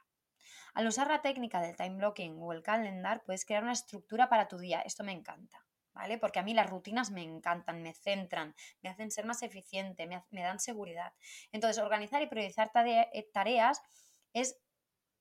Al 0.75 0.87
usar 0.87 1.09
la 1.09 1.23
técnica 1.23 1.61
del 1.61 1.77
time 1.77 1.97
blocking 1.97 2.37
o 2.41 2.53
el 2.53 2.63
calendar, 2.63 3.23
puedes 3.25 3.45
crear 3.45 3.63
una 3.63 3.73
estructura 3.73 4.29
para 4.29 4.49
tu 4.49 4.59
día. 4.59 4.81
Esto 4.81 5.05
me 5.05 5.13
encanta. 5.13 5.65
¿Vale? 5.93 6.19
Porque 6.19 6.39
a 6.39 6.43
mí 6.45 6.55
las 6.55 6.71
rutinas 6.71 7.11
me 7.11 7.23
encantan, 7.23 7.83
me 7.83 7.93
centran, 7.95 8.55
me 8.81 8.91
hacen 8.91 9.11
ser 9.11 9.27
más 9.27 9.43
eficiente, 9.43 10.07
me, 10.07 10.43
dan 10.43 10.61
seguridad. 10.61 11.13
Entonces, 11.51 11.83
organizar 11.83 12.23
y 12.23 12.29
priorizar 12.29 12.71
eh, 12.87 13.29
tareas 13.33 13.83
es 14.33 14.57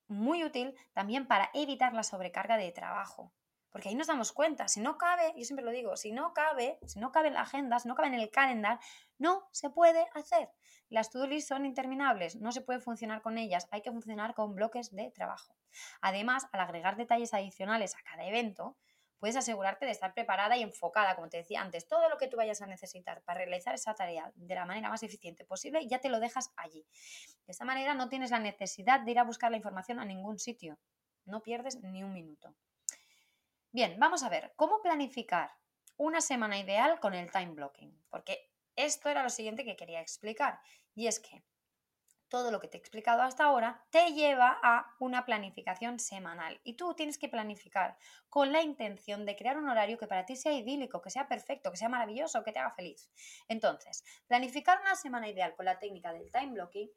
muy 0.08 0.44
útil 0.44 0.76
también 0.94 1.28
para 1.28 1.50
evitar 1.54 1.94
la 1.94 2.04
sobrecarga 2.04 2.58
de 2.58 2.72
trabajo. 2.72 3.34
Porque 3.72 3.90
ahí 3.90 3.96
nos 3.96 4.08
damos 4.08 4.32
cuenta, 4.32 4.68
si 4.68 4.80
no 4.80 4.98
cabe, 4.98 5.34
yo 5.38 5.44
siempre 5.44 5.66
lo 5.66 5.72
digo, 5.72 5.96
si 5.96 6.12
no 6.12 6.34
cabe, 6.34 6.80
si 6.86 7.00
no 7.00 7.12
cabe 7.12 7.28
en 7.28 7.36
la 7.36 7.42
agenda, 7.42 7.80
si 7.80 7.88
no 7.88 7.96
cabe 7.96 8.08
en 8.08 8.16
el 8.16 8.32
calendar, 8.32 8.80
no 9.18 9.48
se 9.52 9.70
puede 9.70 10.08
hacer. 10.14 10.50
Las 10.90 11.12
to-do 11.12 11.28
lists 11.28 11.50
son 11.50 11.66
interminables, 11.66 12.36
no 12.36 12.52
se 12.52 12.62
puede 12.62 12.80
funcionar 12.80 13.22
con 13.22 13.38
ellas, 13.38 13.68
hay 13.72 13.82
que 13.82 13.92
funcionar 13.92 14.34
con 14.34 14.56
bloques 14.56 14.96
de 14.96 15.12
trabajo. 15.12 15.56
Además, 16.02 16.48
al 16.52 16.62
agregar 16.62 16.98
detalles 16.98 17.34
adicionales 17.34 17.96
a 17.96 18.02
cada 18.02 18.26
evento, 18.26 18.76
puedes 19.20 19.36
asegurarte 19.36 19.86
de 19.86 19.92
estar 19.92 20.14
preparada 20.14 20.58
y 20.58 20.64
enfocada, 20.64 21.16
como 21.16 21.30
te 21.30 21.38
decía 21.38 21.62
antes, 21.62 21.88
todo 21.88 22.10
lo 22.10 22.18
que 22.18 22.28
tú 22.28 22.38
vayas 22.38 22.62
a 22.62 22.68
necesitar 22.68 23.22
para 23.24 23.40
realizar 23.40 23.76
esa 23.76 23.94
tarea 23.94 24.32
de 24.36 24.56
la 24.56 24.66
manera 24.66 24.90
más 24.90 25.04
eficiente 25.04 25.46
posible, 25.46 25.86
ya 25.88 26.00
te 26.00 26.10
lo 26.10 26.20
dejas 26.20 26.52
allí. 26.56 26.86
De 27.46 27.52
esta 27.52 27.66
manera 27.66 27.94
no 27.94 28.10
tienes 28.10 28.32
la 28.32 28.40
necesidad 28.40 29.02
de 29.02 29.12
ir 29.12 29.20
a 29.20 29.24
buscar 29.24 29.52
la 29.52 29.58
información 29.58 30.00
a 30.00 30.06
ningún 30.06 30.40
sitio, 30.40 30.80
no 31.26 31.44
pierdes 31.44 31.84
ni 31.84 32.04
un 32.04 32.14
minuto. 32.14 32.56
Bien, 33.72 34.00
vamos 34.00 34.24
a 34.24 34.30
ver, 34.30 34.54
¿cómo 34.56 34.82
planificar 34.82 35.52
una 35.96 36.22
semana 36.22 36.58
ideal 36.58 37.00
con 37.00 37.14
el 37.14 37.32
time 37.32 37.54
blocking? 37.54 38.04
Porque 38.10 38.52
esto 38.76 39.10
era 39.10 39.22
lo 39.22 39.30
siguiente 39.30 39.64
que 39.64 39.76
quería 39.76 40.02
explicar. 40.02 40.60
Y 40.96 41.06
es 41.06 41.20
que 41.20 41.44
todo 42.30 42.50
lo 42.50 42.60
que 42.60 42.68
te 42.68 42.78
he 42.78 42.80
explicado 42.80 43.22
hasta 43.22 43.44
ahora 43.44 43.86
te 43.92 44.14
lleva 44.14 44.60
a 44.64 44.96
una 45.00 45.24
planificación 45.24 46.00
semanal. 46.00 46.60
Y 46.64 46.78
tú 46.78 46.96
tienes 46.96 47.20
que 47.20 47.30
planificar 47.30 47.96
con 48.28 48.52
la 48.52 48.64
intención 48.64 49.24
de 49.28 49.36
crear 49.36 49.60
un 49.60 49.70
horario 49.70 50.00
que 50.00 50.08
para 50.08 50.26
ti 50.26 50.36
sea 50.36 50.54
idílico, 50.54 51.00
que 51.02 51.12
sea 51.12 51.28
perfecto, 51.28 51.70
que 51.70 51.78
sea 51.78 51.90
maravilloso, 51.90 52.44
que 52.44 52.52
te 52.52 52.58
haga 52.58 52.72
feliz. 52.72 53.12
Entonces, 53.48 54.04
planificar 54.26 54.80
una 54.82 54.96
semana 54.96 55.30
ideal 55.30 55.56
con 55.56 55.66
la 55.66 55.78
técnica 55.78 56.12
del 56.12 56.32
time 56.32 56.54
blocking, 56.54 56.90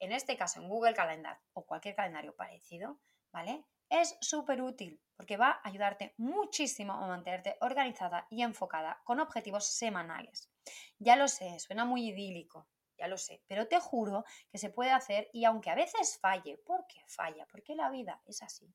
en 0.00 0.12
este 0.12 0.36
caso 0.36 0.60
en 0.60 0.68
Google 0.68 0.92
Calendar 0.92 1.40
o 1.54 1.64
cualquier 1.64 1.94
calendario 1.94 2.36
parecido, 2.36 3.00
¿vale? 3.32 3.64
Es 3.90 4.16
súper 4.20 4.62
útil 4.62 5.00
porque 5.16 5.36
va 5.36 5.50
a 5.50 5.68
ayudarte 5.68 6.14
muchísimo 6.16 6.94
a 6.94 7.06
mantenerte 7.06 7.58
organizada 7.60 8.26
y 8.30 8.40
enfocada 8.40 9.02
con 9.04 9.20
objetivos 9.20 9.66
semanales. 9.66 10.50
Ya 10.98 11.16
lo 11.16 11.28
sé, 11.28 11.58
suena 11.58 11.84
muy 11.84 12.08
idílico, 12.08 12.68
ya 12.96 13.06
lo 13.06 13.18
sé, 13.18 13.42
pero 13.46 13.68
te 13.68 13.80
juro 13.80 14.24
que 14.50 14.56
se 14.56 14.70
puede 14.70 14.92
hacer 14.92 15.28
y 15.34 15.44
aunque 15.44 15.68
a 15.68 15.74
veces 15.74 16.18
falle, 16.18 16.56
¿por 16.64 16.86
qué 16.86 17.02
falla? 17.06 17.46
Porque 17.50 17.74
la 17.74 17.90
vida 17.90 18.22
es 18.24 18.42
así. 18.42 18.72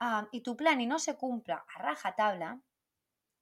Ah, 0.00 0.28
y 0.32 0.40
tu 0.40 0.56
plan 0.56 0.80
y 0.80 0.86
no 0.86 0.98
se 0.98 1.16
cumpla 1.16 1.66
a 1.74 1.78
rajatabla, 1.78 2.60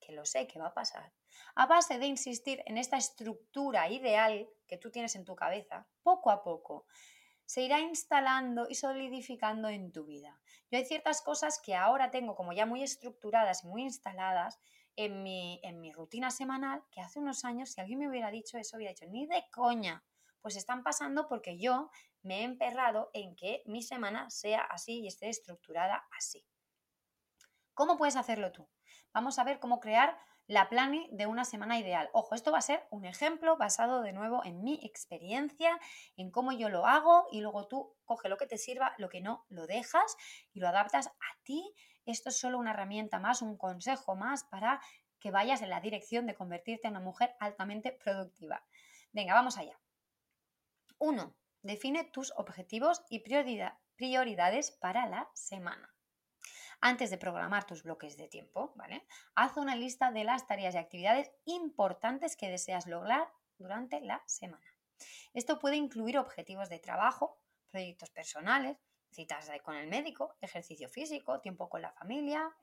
que 0.00 0.12
lo 0.12 0.24
sé 0.24 0.46
que 0.46 0.58
va 0.58 0.68
a 0.68 0.74
pasar, 0.74 1.12
a 1.54 1.66
base 1.66 1.98
de 1.98 2.06
insistir 2.06 2.62
en 2.66 2.78
esta 2.78 2.96
estructura 2.96 3.88
ideal 3.88 4.48
que 4.66 4.76
tú 4.78 4.90
tienes 4.90 5.14
en 5.16 5.24
tu 5.24 5.36
cabeza, 5.36 5.86
poco 6.02 6.30
a 6.30 6.42
poco 6.42 6.86
se 7.46 7.62
irá 7.62 7.80
instalando 7.80 8.66
y 8.68 8.74
solidificando 8.74 9.68
en 9.68 9.92
tu 9.92 10.04
vida. 10.04 10.40
Yo 10.70 10.78
hay 10.78 10.84
ciertas 10.84 11.22
cosas 11.22 11.60
que 11.60 11.74
ahora 11.74 12.10
tengo 12.10 12.34
como 12.34 12.52
ya 12.52 12.66
muy 12.66 12.82
estructuradas 12.82 13.64
y 13.64 13.68
muy 13.68 13.82
instaladas 13.82 14.60
en 14.96 15.22
mi, 15.22 15.60
en 15.62 15.80
mi 15.80 15.92
rutina 15.92 16.30
semanal, 16.30 16.82
que 16.90 17.00
hace 17.00 17.18
unos 17.18 17.44
años, 17.44 17.70
si 17.70 17.80
alguien 17.80 17.98
me 17.98 18.08
hubiera 18.08 18.30
dicho 18.30 18.58
eso, 18.58 18.76
hubiera 18.76 18.92
dicho, 18.92 19.06
ni 19.06 19.26
de 19.26 19.44
coña, 19.52 20.04
pues 20.40 20.56
están 20.56 20.82
pasando 20.82 21.26
porque 21.26 21.58
yo 21.58 21.90
me 22.22 22.40
he 22.40 22.42
emperrado 22.44 23.10
en 23.14 23.34
que 23.34 23.62
mi 23.66 23.82
semana 23.82 24.30
sea 24.30 24.60
así 24.60 25.00
y 25.00 25.06
esté 25.06 25.28
estructurada 25.28 26.04
así. 26.16 26.46
¿Cómo 27.72 27.96
puedes 27.96 28.16
hacerlo 28.16 28.52
tú? 28.52 28.68
Vamos 29.12 29.38
a 29.38 29.44
ver 29.44 29.58
cómo 29.58 29.80
crear 29.80 30.16
la 30.46 30.68
plani 30.68 31.08
de 31.12 31.26
una 31.26 31.44
semana 31.44 31.78
ideal. 31.78 32.10
Ojo, 32.12 32.34
esto 32.34 32.52
va 32.52 32.58
a 32.58 32.62
ser 32.62 32.86
un 32.90 33.04
ejemplo 33.04 33.56
basado 33.56 34.02
de 34.02 34.12
nuevo 34.12 34.44
en 34.44 34.62
mi 34.62 34.80
experiencia, 34.82 35.78
en 36.16 36.30
cómo 36.30 36.52
yo 36.52 36.68
lo 36.68 36.86
hago 36.86 37.26
y 37.30 37.40
luego 37.40 37.66
tú 37.66 37.96
coge 38.04 38.28
lo 38.28 38.36
que 38.36 38.46
te 38.46 38.58
sirva, 38.58 38.94
lo 38.98 39.08
que 39.08 39.20
no 39.20 39.46
lo 39.48 39.66
dejas 39.66 40.16
y 40.52 40.60
lo 40.60 40.68
adaptas 40.68 41.08
a 41.08 41.42
ti. 41.42 41.74
Esto 42.06 42.28
es 42.28 42.38
solo 42.38 42.58
una 42.58 42.72
herramienta 42.72 43.18
más, 43.18 43.42
un 43.42 43.56
consejo 43.56 44.16
más 44.16 44.44
para 44.44 44.80
que 45.18 45.30
vayas 45.30 45.62
en 45.62 45.70
la 45.70 45.80
dirección 45.80 46.26
de 46.26 46.34
convertirte 46.34 46.88
en 46.88 46.94
una 46.94 47.04
mujer 47.04 47.34
altamente 47.40 47.92
productiva. 47.92 48.64
Venga, 49.12 49.34
vamos 49.34 49.56
allá. 49.56 49.80
Uno, 50.98 51.34
Define 51.64 52.04
tus 52.04 52.30
objetivos 52.36 53.02
y 53.08 53.20
prioridades 53.96 54.70
para 54.70 55.06
la 55.06 55.30
semana. 55.32 55.93
Antes 56.86 57.08
de 57.08 57.16
programar 57.16 57.66
tus 57.66 57.82
bloques 57.82 58.18
de 58.18 58.28
tiempo, 58.28 58.74
¿vale? 58.76 59.06
Haz 59.34 59.56
una 59.56 59.74
lista 59.74 60.10
de 60.10 60.22
las 60.22 60.46
tareas 60.46 60.74
y 60.74 60.76
actividades 60.76 61.30
importantes 61.46 62.36
que 62.36 62.50
deseas 62.50 62.86
lograr 62.86 63.26
durante 63.56 64.02
la 64.02 64.22
semana. 64.26 64.70
Esto 65.32 65.58
puede 65.58 65.76
incluir 65.76 66.18
objetivos 66.18 66.68
de 66.68 66.80
trabajo, 66.80 67.40
proyectos 67.70 68.10
personales, 68.10 68.76
citas 69.10 69.50
con 69.62 69.76
el 69.76 69.88
médico, 69.88 70.36
ejercicio 70.42 70.90
físico, 70.90 71.40
tiempo 71.40 71.70
con 71.70 71.80
la 71.80 71.90
familia, 71.92 72.54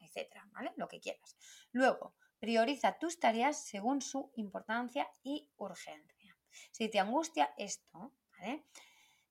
¿vale? 0.52 0.72
Lo 0.76 0.88
que 0.88 1.00
quieras. 1.00 1.36
Luego, 1.72 2.14
prioriza 2.38 3.00
tus 3.00 3.20
tareas 3.20 3.66
según 3.66 4.04
su 4.04 4.32
importancia 4.36 5.10
y 5.24 5.50
urgencia. 5.58 6.38
Si 6.70 6.90
te 6.90 7.00
angustia 7.00 7.56
esto, 7.58 8.14
¿vale? 8.38 8.68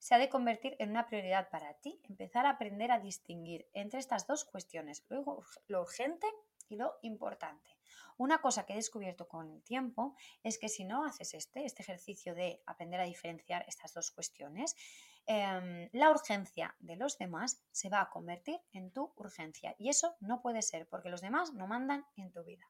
Se 0.00 0.14
ha 0.14 0.19
de 0.19 0.30
convertir 0.30 0.76
en 0.78 0.90
una 0.90 1.07
prioridad 1.07 1.50
para 1.50 1.75
ti, 1.75 2.00
empezar 2.09 2.47
a 2.47 2.50
aprender 2.50 2.90
a 2.90 2.99
distinguir 2.99 3.69
entre 3.75 4.00
estas 4.00 4.26
dos 4.26 4.45
cuestiones, 4.45 5.04
lo 5.69 5.80
urgente 5.80 6.26
y 6.69 6.76
lo 6.76 6.99
importante. 7.02 7.76
Una 8.16 8.40
cosa 8.40 8.64
que 8.64 8.73
he 8.73 8.76
descubierto 8.76 9.28
con 9.28 9.50
el 9.50 9.62
tiempo 9.62 10.16
es 10.42 10.59
que 10.59 10.69
si 10.69 10.85
no 10.85 11.04
haces 11.04 11.35
este, 11.35 11.64
este 11.64 11.83
ejercicio 11.83 12.35
de 12.35 12.62
aprender 12.66 13.00
a 13.00 13.04
diferenciar 13.04 13.64
estas 13.69 13.92
dos 13.92 14.11
cuestiones, 14.11 14.75
em, 15.26 15.88
la 15.92 16.11
urgencia 16.11 16.75
de 16.80 16.97
los 16.97 17.19
demás 17.19 17.62
se 17.71 17.90
va 17.90 18.00
a 18.00 18.11
convertir 18.11 18.61
en 18.73 18.90
tu 18.92 19.12
urgencia. 19.16 19.75
Y 19.78 19.90
eso 19.90 20.16
no 20.21 20.40
puede 20.40 20.62
ser 20.62 20.88
porque 20.88 21.11
los 21.11 21.21
demás 21.21 21.52
no 21.52 21.66
mandan 21.66 22.07
en 22.16 22.33
tu 22.33 22.42
vida. 22.42 22.66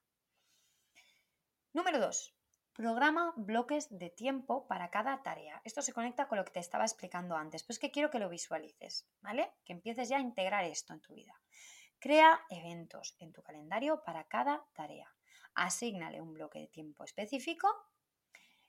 Número 1.73 2.01
2. 2.01 2.40
Programa 2.81 3.35
bloques 3.37 3.91
de 3.91 4.09
tiempo 4.09 4.67
para 4.67 4.89
cada 4.89 5.23
tarea. 5.23 5.61
Esto 5.65 5.83
se 5.83 5.93
conecta 5.93 6.27
con 6.29 6.39
lo 6.39 6.47
que 6.47 6.53
te 6.53 6.61
estaba 6.61 6.85
explicando 6.85 7.37
antes, 7.37 7.63
pues 7.63 7.79
que 7.79 7.91
quiero 7.91 8.11
que 8.11 8.19
lo 8.19 8.31
visualices, 8.31 9.07
¿vale? 9.21 9.53
Que 9.67 9.75
empieces 9.75 10.09
ya 10.09 10.17
a 10.17 10.21
integrar 10.21 10.65
esto 10.65 10.95
en 10.95 11.03
tu 11.03 11.13
vida. 11.13 11.39
Crea 11.99 12.41
eventos 12.49 13.17
en 13.19 13.35
tu 13.35 13.43
calendario 13.43 14.03
para 14.03 14.25
cada 14.25 14.65
tarea. 14.73 15.15
Asígnale 15.55 16.23
un 16.23 16.33
bloque 16.33 16.59
de 16.59 16.69
tiempo 16.69 17.05
específico, 17.05 17.69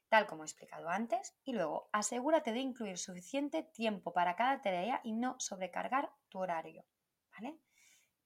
tal 0.09 0.27
como 0.27 0.43
he 0.43 0.45
explicado 0.45 0.89
antes, 0.89 1.37
y 1.45 1.53
luego 1.53 1.87
asegúrate 1.93 2.51
de 2.51 2.59
incluir 2.59 2.97
suficiente 2.97 3.63
tiempo 3.63 4.11
para 4.11 4.35
cada 4.35 4.61
tarea 4.61 4.99
y 5.05 5.13
no 5.13 5.39
sobrecargar 5.39 6.11
tu 6.27 6.39
horario, 6.39 6.83
¿vale? 7.31 7.61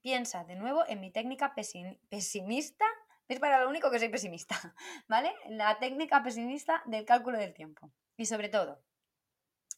Piensa 0.01 0.45
de 0.45 0.55
nuevo 0.55 0.83
en 0.87 0.99
mi 0.99 1.11
técnica 1.11 1.53
pesimista 2.09 2.85
es 3.27 3.39
para 3.39 3.59
lo 3.59 3.69
único 3.69 3.89
que 3.89 3.99
soy 3.99 4.09
pesimista, 4.09 4.55
¿vale? 5.07 5.33
La 5.49 5.79
técnica 5.79 6.23
pesimista 6.23 6.83
del 6.85 7.05
cálculo 7.05 7.37
del 7.37 7.53
tiempo. 7.53 7.91
Y 8.17 8.25
sobre 8.25 8.49
todo, 8.49 8.81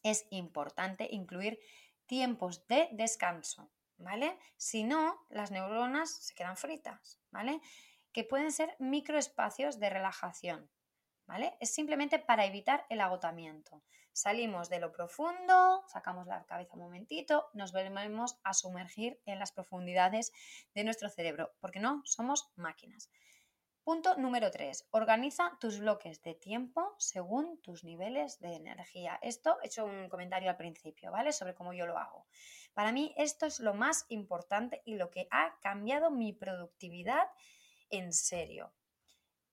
es 0.03 0.27
importante 0.29 1.07
incluir 1.11 1.59
tiempos 2.05 2.67
de 2.67 2.89
descanso, 2.91 3.69
¿vale? 3.97 4.37
Si 4.57 4.83
no, 4.83 5.25
las 5.29 5.51
neuronas 5.51 6.09
se 6.09 6.33
quedan 6.33 6.57
fritas, 6.57 7.19
¿vale? 7.31 7.61
Que 8.11 8.23
pueden 8.23 8.51
ser 8.51 8.75
microespacios 8.79 9.79
de 9.79 9.89
relajación, 9.89 10.69
¿vale? 11.25 11.57
Es 11.59 11.73
simplemente 11.73 12.19
para 12.19 12.45
evitar 12.45 12.85
el 12.89 13.01
agotamiento. 13.01 13.83
Salimos 14.13 14.69
de 14.69 14.79
lo 14.79 14.91
profundo, 14.91 15.83
sacamos 15.87 16.25
la 16.25 16.43
cabeza 16.45 16.73
un 16.73 16.79
momentito, 16.79 17.49
nos 17.53 17.71
volvemos 17.71 18.39
a 18.43 18.53
sumergir 18.53 19.21
en 19.25 19.37
las 19.37 19.51
profundidades 19.51 20.33
de 20.73 20.83
nuestro 20.83 21.09
cerebro, 21.09 21.53
porque 21.59 21.79
no 21.79 22.01
somos 22.03 22.51
máquinas. 22.55 23.11
Punto 23.87 24.17
número 24.17 24.51
3. 24.51 24.89
Organiza 24.91 25.57
tus 25.61 25.79
bloques 25.79 26.21
de 26.21 26.35
tiempo 26.35 26.93
según 26.97 27.61
tus 27.61 27.85
niveles 27.85 28.37
de 28.41 28.53
energía. 28.55 29.17
Esto 29.21 29.59
he 29.63 29.67
hecho 29.67 29.85
un 29.85 30.09
comentario 30.09 30.49
al 30.49 30.57
principio, 30.57 31.09
¿vale? 31.09 31.31
Sobre 31.31 31.55
cómo 31.55 31.71
yo 31.71 31.85
lo 31.87 31.97
hago. 31.97 32.27
Para 32.73 32.91
mí 32.91 33.13
esto 33.15 33.45
es 33.45 33.61
lo 33.61 33.73
más 33.73 34.05
importante 34.09 34.81
y 34.83 34.95
lo 34.95 35.09
que 35.09 35.29
ha 35.31 35.57
cambiado 35.61 36.11
mi 36.11 36.33
productividad 36.33 37.29
en 37.89 38.11
serio. 38.11 38.73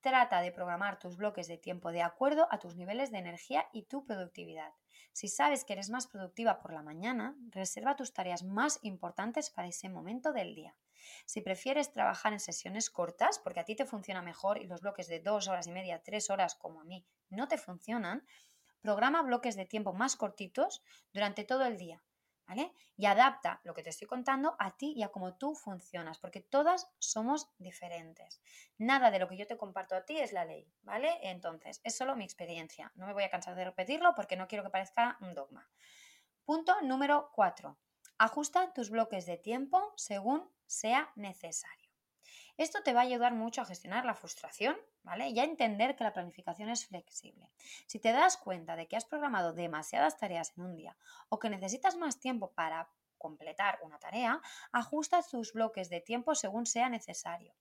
Trata 0.01 0.41
de 0.41 0.51
programar 0.51 0.99
tus 0.99 1.17
bloques 1.17 1.47
de 1.47 1.57
tiempo 1.57 1.93
de 1.93 2.03
acuerdo 2.03 2.49
a 2.51 2.59
tus 2.59 2.75
niveles 2.75 3.13
de 3.13 3.19
energía 3.19 3.69
y 3.73 3.85
tu 3.85 4.05
productividad. 4.05 4.73
Si 5.13 5.29
sabes 5.29 5.65
que 5.65 5.75
eres 5.75 5.91
más 5.91 6.09
productiva 6.09 6.59
por 6.59 6.73
la 6.73 6.83
mañana, 6.83 7.37
reserva 7.51 7.95
tus 7.95 8.13
tareas 8.13 8.43
más 8.43 8.81
importantes 8.83 9.51
para 9.51 9.69
ese 9.69 9.89
momento 9.89 10.33
del 10.33 10.57
día. 10.57 10.75
Si 11.27 11.41
prefieres 11.41 11.93
trabajar 11.93 12.33
en 12.33 12.41
sesiones 12.41 12.91
cortas, 12.91 13.39
porque 13.39 13.61
a 13.61 13.65
ti 13.65 13.75
te 13.77 13.87
funciona 13.87 14.23
mejor 14.23 14.59
y 14.59 14.67
los 14.67 14.81
bloques 14.81 15.09
de 15.09 15.21
dos 15.21 15.49
horas 15.49 15.67
y 15.67 15.73
media, 15.73 16.03
tres 16.03 16.31
horas 16.31 16.55
como 16.55 16.81
a 16.81 16.85
mí 16.85 17.07
no 17.31 17.49
te 17.49 17.59
funcionan, 17.59 18.27
programa 18.81 19.23
bloques 19.23 19.57
de 19.57 19.65
tiempo 19.65 19.93
más 19.93 20.17
cortitos 20.17 20.83
durante 21.13 21.45
todo 21.45 21.65
el 21.65 21.79
día. 21.79 22.03
¿Vale? 22.47 22.75
Y 22.95 23.07
adapta 23.07 23.63
lo 23.65 23.73
que 23.73 23.83
te 23.83 23.89
estoy 23.89 24.07
contando 24.07 24.55
a 24.59 24.77
ti 24.77 24.93
y 24.95 25.03
a 25.03 25.09
cómo 25.09 25.35
tú 25.39 25.55
funcionas, 25.55 26.19
porque 26.19 26.43
todas 26.43 26.91
somos 26.99 27.49
diferentes. 27.57 28.43
Nada 28.77 29.11
de 29.11 29.19
lo 29.19 29.31
que 29.31 29.39
yo 29.39 29.47
te 29.47 29.57
comparto 29.57 29.97
a 29.97 30.05
ti 30.05 30.19
es 30.19 30.35
la 30.35 30.45
ley, 30.45 30.71
¿vale? 30.83 31.19
Entonces, 31.23 31.81
es 31.85 31.97
solo 31.97 32.17
mi 32.17 32.25
experiencia. 32.25 32.93
No 32.97 33.07
me 33.07 33.15
voy 33.15 33.23
a 33.23 33.31
cansar 33.31 33.55
de 33.55 33.65
repetirlo 33.65 34.15
porque 34.15 34.37
no 34.37 34.47
quiero 34.47 34.63
que 34.63 34.69
parezca 34.69 35.17
un 35.23 35.35
dogma. 35.35 35.71
Punto 36.45 36.79
número 36.83 37.31
4. 37.33 37.79
Ajusta 38.19 38.75
tus 38.75 38.91
bloques 38.91 39.25
de 39.25 39.39
tiempo 39.39 39.95
según 39.97 40.47
sea 40.67 41.11
necesario. 41.17 41.91
Esto 42.57 42.83
te 42.83 42.93
va 42.93 43.01
a 43.01 43.05
ayudar 43.05 43.35
mucho 43.35 43.63
a 43.63 43.65
gestionar 43.65 44.05
la 44.05 44.15
frustración, 44.15 44.77
¿vale? 45.03 45.29
Y 45.29 45.41
a 45.41 45.45
entender 45.45 45.97
que 45.97 46.05
la 46.05 46.13
planificación 46.13 46.69
es 46.69 46.87
flexible. 46.87 47.51
Si 47.87 47.99
te 47.99 48.13
das 48.13 48.37
cuenta 48.37 48.77
de 48.77 48.87
que 48.87 48.97
has 48.97 49.05
programado 49.05 49.53
demasiadas 49.53 50.19
tareas 50.19 50.53
en 50.57 50.65
un 50.65 50.77
día 50.77 50.97
o 51.29 51.41
que 51.41 51.51
necesitas 51.51 51.97
más 51.97 52.21
tiempo 52.21 52.53
para 52.53 52.89
completar 53.19 53.81
una 53.83 53.99
tarea, 53.99 54.41
ajusta 54.71 55.23
tus 55.23 55.53
bloques 55.53 55.91
de 55.91 56.01
tiempo 56.01 56.35
según 56.35 56.67
sea 56.67 56.89
necesario. 56.89 57.55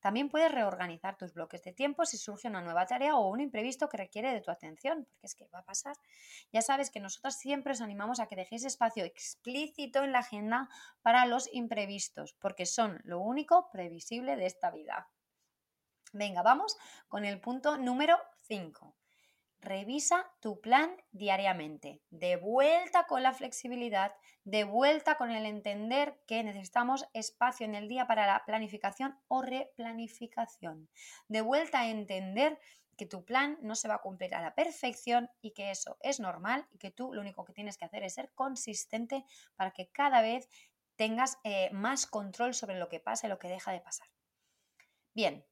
También 0.00 0.28
puedes 0.28 0.52
reorganizar 0.52 1.16
tus 1.16 1.34
bloques 1.34 1.62
de 1.62 1.72
tiempo 1.72 2.04
si 2.04 2.16
surge 2.16 2.48
una 2.48 2.60
nueva 2.60 2.86
tarea 2.86 3.16
o 3.16 3.28
un 3.28 3.40
imprevisto 3.40 3.88
que 3.88 3.96
requiere 3.96 4.32
de 4.32 4.40
tu 4.40 4.50
atención, 4.50 5.04
porque 5.04 5.26
es 5.26 5.34
que 5.34 5.46
va 5.48 5.60
a 5.60 5.64
pasar. 5.64 5.96
Ya 6.52 6.62
sabes 6.62 6.90
que 6.90 7.00
nosotros 7.00 7.34
siempre 7.34 7.72
os 7.72 7.80
animamos 7.80 8.20
a 8.20 8.26
que 8.26 8.36
dejéis 8.36 8.64
espacio 8.64 9.04
explícito 9.04 10.02
en 10.02 10.12
la 10.12 10.20
agenda 10.20 10.68
para 11.02 11.26
los 11.26 11.52
imprevistos, 11.52 12.34
porque 12.34 12.66
son 12.66 13.00
lo 13.04 13.20
único 13.20 13.70
previsible 13.70 14.36
de 14.36 14.46
esta 14.46 14.70
vida. 14.70 15.08
Venga, 16.12 16.42
vamos 16.42 16.76
con 17.08 17.24
el 17.24 17.40
punto 17.40 17.76
número 17.76 18.18
5. 18.48 18.94
Revisa 19.66 20.32
tu 20.38 20.60
plan 20.60 20.96
diariamente. 21.10 22.00
De 22.10 22.36
vuelta 22.36 23.04
con 23.08 23.24
la 23.24 23.32
flexibilidad, 23.32 24.14
de 24.44 24.62
vuelta 24.62 25.16
con 25.16 25.32
el 25.32 25.44
entender 25.44 26.22
que 26.28 26.44
necesitamos 26.44 27.04
espacio 27.14 27.66
en 27.66 27.74
el 27.74 27.88
día 27.88 28.06
para 28.06 28.28
la 28.28 28.44
planificación 28.46 29.18
o 29.26 29.42
replanificación. 29.42 30.88
De 31.26 31.40
vuelta 31.40 31.80
a 31.80 31.88
entender 31.88 32.60
que 32.96 33.06
tu 33.06 33.24
plan 33.24 33.58
no 33.60 33.74
se 33.74 33.88
va 33.88 33.96
a 33.96 34.02
cumplir 34.02 34.36
a 34.36 34.40
la 34.40 34.54
perfección 34.54 35.28
y 35.40 35.50
que 35.50 35.72
eso 35.72 35.98
es 36.00 36.20
normal 36.20 36.68
y 36.70 36.78
que 36.78 36.92
tú 36.92 37.12
lo 37.12 37.20
único 37.20 37.44
que 37.44 37.52
tienes 37.52 37.76
que 37.76 37.86
hacer 37.86 38.04
es 38.04 38.14
ser 38.14 38.30
consistente 38.36 39.24
para 39.56 39.72
que 39.72 39.88
cada 39.88 40.22
vez 40.22 40.48
tengas 40.94 41.38
eh, 41.42 41.70
más 41.72 42.06
control 42.06 42.54
sobre 42.54 42.78
lo 42.78 42.88
que 42.88 43.00
pasa 43.00 43.26
y 43.26 43.30
lo 43.30 43.40
que 43.40 43.48
deja 43.48 43.72
de 43.72 43.80
pasar. 43.80 44.06
Bien, 45.12 45.44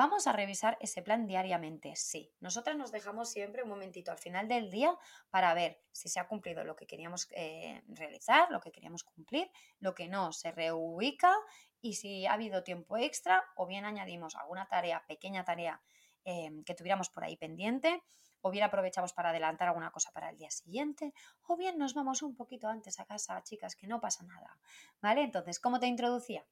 Vamos 0.00 0.26
a 0.26 0.32
revisar 0.32 0.78
ese 0.80 1.02
plan 1.02 1.26
diariamente, 1.26 1.94
sí. 1.94 2.32
Nosotras 2.40 2.74
nos 2.74 2.90
dejamos 2.90 3.28
siempre 3.28 3.64
un 3.64 3.68
momentito 3.68 4.10
al 4.10 4.16
final 4.16 4.48
del 4.48 4.70
día 4.70 4.96
para 5.28 5.52
ver 5.52 5.82
si 5.92 6.08
se 6.08 6.18
ha 6.18 6.26
cumplido 6.26 6.64
lo 6.64 6.74
que 6.74 6.86
queríamos 6.86 7.28
eh, 7.32 7.82
realizar, 7.86 8.50
lo 8.50 8.62
que 8.62 8.72
queríamos 8.72 9.04
cumplir, 9.04 9.50
lo 9.78 9.94
que 9.94 10.08
no 10.08 10.32
se 10.32 10.52
reubica 10.52 11.36
y 11.82 11.96
si 11.96 12.24
ha 12.24 12.32
habido 12.32 12.62
tiempo 12.62 12.96
extra 12.96 13.44
o 13.56 13.66
bien 13.66 13.84
añadimos 13.84 14.36
alguna 14.36 14.66
tarea, 14.68 15.04
pequeña 15.06 15.44
tarea 15.44 15.82
em, 16.24 16.64
que 16.64 16.74
tuviéramos 16.74 17.10
por 17.10 17.22
ahí 17.22 17.36
pendiente 17.36 18.02
o 18.40 18.50
bien 18.50 18.64
aprovechamos 18.64 19.12
para 19.12 19.28
adelantar 19.28 19.68
alguna 19.68 19.90
cosa 19.90 20.12
para 20.12 20.30
el 20.30 20.38
día 20.38 20.50
siguiente, 20.50 21.12
o 21.46 21.58
bien 21.58 21.76
nos 21.76 21.92
vamos 21.92 22.22
un 22.22 22.34
poquito 22.34 22.68
antes 22.68 22.98
a 23.00 23.04
casa, 23.04 23.42
chicas, 23.42 23.76
que 23.76 23.86
no 23.86 24.00
pasa 24.00 24.24
nada, 24.24 24.58
¿vale? 25.02 25.20
Entonces, 25.24 25.60
¿cómo 25.60 25.78
te 25.78 25.88
introducía? 25.88 26.46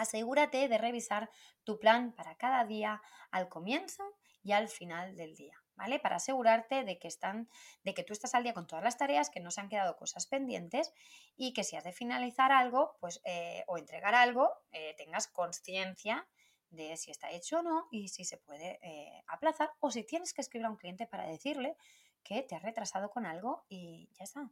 Asegúrate 0.00 0.66
de 0.68 0.78
revisar 0.78 1.30
tu 1.62 1.78
plan 1.78 2.12
para 2.12 2.34
cada 2.36 2.64
día 2.64 3.02
al 3.30 3.48
comienzo 3.48 4.02
y 4.42 4.52
al 4.52 4.68
final 4.68 5.14
del 5.16 5.36
día. 5.36 5.54
¿Vale? 5.76 5.98
Para 5.98 6.16
asegurarte 6.16 6.84
de 6.84 6.98
que 6.98 7.08
están, 7.08 7.48
de 7.84 7.94
que 7.94 8.02
tú 8.02 8.12
estás 8.12 8.34
al 8.34 8.42
día 8.42 8.52
con 8.52 8.66
todas 8.66 8.84
las 8.84 8.98
tareas, 8.98 9.30
que 9.30 9.40
no 9.40 9.50
se 9.50 9.62
han 9.62 9.70
quedado 9.70 9.96
cosas 9.96 10.26
pendientes 10.26 10.92
y 11.36 11.54
que 11.54 11.64
si 11.64 11.76
has 11.76 11.84
de 11.84 11.92
finalizar 11.92 12.52
algo, 12.52 12.96
pues, 13.00 13.20
eh, 13.24 13.64
o 13.66 13.78
entregar 13.78 14.14
algo, 14.14 14.50
eh, 14.72 14.94
tengas 14.98 15.26
conciencia 15.28 16.28
de 16.70 16.96
si 16.96 17.10
está 17.10 17.30
hecho 17.30 17.60
o 17.60 17.62
no 17.62 17.88
y 17.90 18.08
si 18.08 18.24
se 18.24 18.36
puede 18.36 18.78
eh, 18.82 19.22
aplazar 19.26 19.72
o 19.80 19.90
si 19.90 20.04
tienes 20.04 20.32
que 20.32 20.42
escribir 20.42 20.66
a 20.66 20.70
un 20.70 20.76
cliente 20.76 21.06
para 21.06 21.26
decirle 21.26 21.76
que 22.22 22.42
te 22.42 22.54
has 22.54 22.62
retrasado 22.62 23.10
con 23.10 23.26
algo 23.26 23.64
y 23.68 24.08
ya 24.12 24.24
está, 24.24 24.50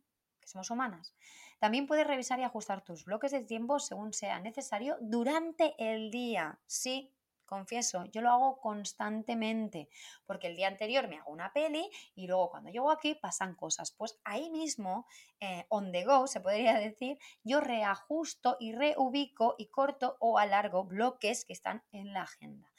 somos 0.50 0.70
humanas. 0.70 1.14
También 1.58 1.86
puedes 1.86 2.06
revisar 2.06 2.38
y 2.40 2.44
ajustar 2.44 2.84
tus 2.84 3.04
bloques 3.04 3.32
de 3.32 3.44
tiempo 3.44 3.78
según 3.78 4.12
sea 4.12 4.40
necesario 4.40 4.96
durante 5.00 5.74
el 5.78 6.10
día. 6.10 6.58
Sí, 6.66 7.12
confieso, 7.48 8.04
yo 8.12 8.20
lo 8.20 8.30
hago 8.30 8.60
constantemente, 8.60 9.88
porque 10.26 10.46
el 10.46 10.56
día 10.56 10.68
anterior 10.68 11.08
me 11.08 11.16
hago 11.16 11.32
una 11.32 11.52
peli 11.52 11.90
y 12.14 12.26
luego 12.26 12.50
cuando 12.50 12.70
llego 12.70 12.90
aquí 12.92 13.14
pasan 13.14 13.54
cosas. 13.54 13.90
Pues 13.90 14.20
ahí 14.22 14.50
mismo, 14.50 15.06
eh, 15.40 15.64
on 15.70 15.90
the 15.90 16.04
go, 16.04 16.26
se 16.26 16.40
podría 16.40 16.74
decir, 16.78 17.18
yo 17.42 17.60
reajusto 17.60 18.56
y 18.60 18.72
reubico 18.72 19.56
y 19.58 19.66
corto 19.66 20.16
o 20.20 20.38
alargo 20.38 20.84
bloques 20.84 21.44
que 21.44 21.54
están 21.54 21.82
en 21.90 22.12
la 22.12 22.22
agenda. 22.22 22.70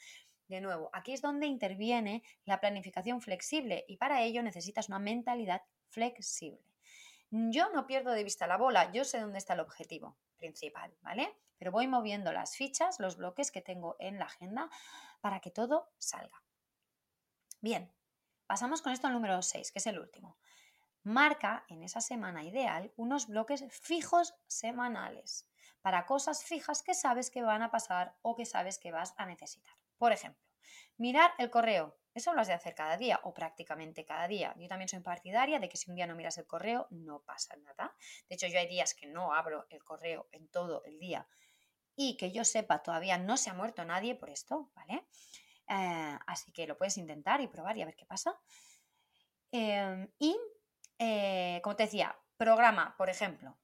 De 0.48 0.60
nuevo, 0.60 0.90
aquí 0.92 1.12
es 1.12 1.20
donde 1.20 1.46
interviene 1.46 2.22
la 2.44 2.60
planificación 2.60 3.20
flexible 3.20 3.84
y 3.86 3.98
para 3.98 4.22
ello 4.22 4.42
necesitas 4.42 4.88
una 4.88 4.98
mentalidad 4.98 5.62
flexible. 5.90 6.69
Yo 7.30 7.70
no 7.70 7.86
pierdo 7.86 8.10
de 8.10 8.24
vista 8.24 8.48
la 8.48 8.56
bola, 8.56 8.90
yo 8.92 9.04
sé 9.04 9.20
dónde 9.20 9.38
está 9.38 9.54
el 9.54 9.60
objetivo 9.60 10.18
principal, 10.36 10.92
¿vale? 11.00 11.36
Pero 11.58 11.70
voy 11.70 11.86
moviendo 11.86 12.32
las 12.32 12.56
fichas, 12.56 12.98
los 12.98 13.16
bloques 13.16 13.52
que 13.52 13.60
tengo 13.60 13.96
en 14.00 14.18
la 14.18 14.24
agenda 14.24 14.68
para 15.20 15.40
que 15.40 15.50
todo 15.50 15.92
salga. 15.98 16.42
Bien, 17.60 17.92
pasamos 18.46 18.82
con 18.82 18.92
esto 18.92 19.06
al 19.06 19.12
número 19.12 19.42
6, 19.42 19.70
que 19.70 19.78
es 19.78 19.86
el 19.86 20.00
último. 20.00 20.38
Marca 21.04 21.64
en 21.68 21.82
esa 21.82 22.00
semana 22.00 22.42
ideal 22.42 22.92
unos 22.96 23.28
bloques 23.28 23.64
fijos 23.70 24.34
semanales 24.48 25.48
para 25.82 26.06
cosas 26.06 26.42
fijas 26.42 26.82
que 26.82 26.94
sabes 26.94 27.30
que 27.30 27.42
van 27.42 27.62
a 27.62 27.70
pasar 27.70 28.16
o 28.22 28.34
que 28.34 28.44
sabes 28.44 28.78
que 28.78 28.90
vas 28.90 29.14
a 29.16 29.26
necesitar. 29.26 29.74
Por 29.98 30.12
ejemplo, 30.12 30.42
mirar 30.96 31.30
el 31.38 31.50
correo 31.50 31.99
eso 32.14 32.32
lo 32.34 32.40
has 32.40 32.48
de 32.48 32.54
hacer 32.54 32.74
cada 32.74 32.96
día 32.96 33.20
o 33.24 33.32
prácticamente 33.32 34.04
cada 34.04 34.26
día. 34.26 34.54
Yo 34.58 34.68
también 34.68 34.88
soy 34.88 35.00
partidaria 35.00 35.58
de 35.58 35.68
que 35.68 35.76
si 35.76 35.90
un 35.90 35.96
día 35.96 36.06
no 36.06 36.16
miras 36.16 36.38
el 36.38 36.46
correo, 36.46 36.86
no 36.90 37.20
pasa 37.20 37.56
nada. 37.56 37.94
De 38.28 38.34
hecho, 38.34 38.46
yo 38.46 38.58
hay 38.58 38.66
días 38.66 38.94
que 38.94 39.06
no 39.06 39.32
abro 39.32 39.66
el 39.70 39.84
correo 39.84 40.28
en 40.32 40.48
todo 40.48 40.82
el 40.84 40.98
día 40.98 41.28
y 41.96 42.16
que 42.16 42.32
yo 42.32 42.44
sepa 42.44 42.82
todavía 42.82 43.18
no 43.18 43.36
se 43.36 43.50
ha 43.50 43.54
muerto 43.54 43.84
nadie 43.84 44.14
por 44.14 44.30
esto, 44.30 44.70
¿vale? 44.74 45.06
Eh, 45.68 46.18
así 46.26 46.50
que 46.52 46.66
lo 46.66 46.76
puedes 46.76 46.96
intentar 46.98 47.40
y 47.40 47.46
probar 47.46 47.76
y 47.76 47.82
a 47.82 47.86
ver 47.86 47.94
qué 47.94 48.06
pasa. 48.06 48.40
Em, 49.52 50.08
y, 50.18 50.36
eh, 50.98 51.60
como 51.62 51.76
te 51.76 51.84
decía, 51.84 52.16
programa, 52.36 52.94
por 52.96 53.10
ejemplo, 53.10 53.58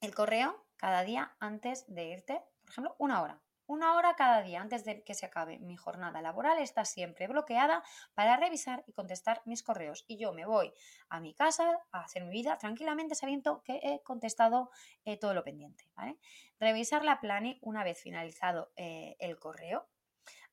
el 0.00 0.14
correo 0.14 0.66
cada 0.76 1.02
día 1.02 1.36
antes 1.40 1.84
de 1.88 2.04
irte, 2.08 2.42
por 2.62 2.70
ejemplo, 2.70 2.96
una 2.98 3.22
hora. 3.22 3.42
Una 3.68 3.94
hora 3.96 4.14
cada 4.14 4.42
día 4.42 4.60
antes 4.60 4.84
de 4.84 5.02
que 5.02 5.14
se 5.14 5.26
acabe 5.26 5.58
mi 5.58 5.76
jornada 5.76 6.22
laboral 6.22 6.58
está 6.58 6.84
siempre 6.84 7.26
bloqueada 7.26 7.82
para 8.14 8.36
revisar 8.36 8.84
y 8.86 8.92
contestar 8.92 9.42
mis 9.44 9.62
correos. 9.64 10.04
Y 10.06 10.18
yo 10.18 10.32
me 10.32 10.46
voy 10.46 10.72
a 11.08 11.18
mi 11.20 11.34
casa 11.34 11.80
a 11.90 12.00
hacer 12.00 12.24
mi 12.24 12.30
vida 12.30 12.58
tranquilamente 12.58 13.16
sabiendo 13.16 13.62
que 13.64 13.80
he 13.82 14.02
contestado 14.02 14.70
eh, 15.04 15.16
todo 15.16 15.34
lo 15.34 15.42
pendiente. 15.42 15.84
Revisar 16.60 17.04
la 17.04 17.20
plani 17.20 17.58
una 17.60 17.82
vez 17.82 18.00
finalizado 18.00 18.70
eh, 18.76 19.16
el 19.18 19.38
correo 19.38 19.88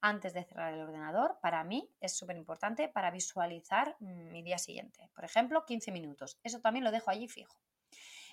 antes 0.01 0.33
de 0.33 0.43
cerrar 0.43 0.73
el 0.73 0.81
ordenador, 0.81 1.39
para 1.41 1.63
mí 1.63 1.89
es 2.01 2.17
súper 2.17 2.35
importante 2.35 2.89
para 2.89 3.09
visualizar 3.09 3.95
mm, 3.99 4.31
mi 4.31 4.43
día 4.43 4.57
siguiente. 4.57 5.09
Por 5.15 5.23
ejemplo, 5.23 5.65
15 5.65 5.91
minutos. 5.91 6.39
Eso 6.43 6.59
también 6.59 6.83
lo 6.83 6.91
dejo 6.91 7.09
allí 7.09 7.29
fijo. 7.29 7.57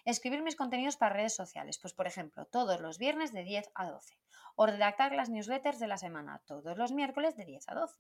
Escribir 0.04 0.42
mis 0.42 0.56
contenidos 0.56 0.96
para 0.96 1.14
redes 1.14 1.34
sociales, 1.34 1.78
pues 1.78 1.94
por 1.94 2.06
ejemplo, 2.06 2.46
todos 2.46 2.80
los 2.80 2.98
viernes 2.98 3.32
de 3.32 3.44
10 3.44 3.70
a 3.74 3.90
12 3.90 4.18
o 4.56 4.66
redactar 4.66 5.12
las 5.12 5.28
newsletters 5.28 5.78
de 5.78 5.86
la 5.86 5.96
semana 5.96 6.42
todos 6.46 6.76
los 6.76 6.92
miércoles 6.92 7.36
de 7.36 7.44
10 7.44 7.68
a 7.68 7.74
12. 7.74 7.96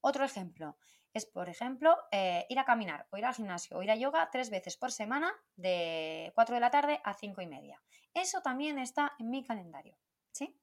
Otro 0.00 0.24
ejemplo 0.24 0.76
es, 1.14 1.26
por 1.26 1.48
ejemplo, 1.48 1.96
eh, 2.10 2.44
ir 2.48 2.58
a 2.58 2.64
caminar 2.64 3.06
o 3.10 3.16
ir 3.16 3.24
al 3.24 3.34
gimnasio 3.34 3.78
o 3.78 3.82
ir 3.82 3.90
a 3.90 3.96
yoga 3.96 4.28
tres 4.30 4.50
veces 4.50 4.76
por 4.76 4.90
semana 4.90 5.32
de 5.56 6.32
4 6.34 6.56
de 6.56 6.60
la 6.60 6.70
tarde 6.70 7.00
a 7.04 7.14
5 7.14 7.40
y 7.40 7.46
media. 7.46 7.80
Eso 8.12 8.42
también 8.42 8.78
está 8.78 9.14
en 9.18 9.30
mi 9.30 9.44
calendario. 9.44 9.96
¿sí? 10.32 10.58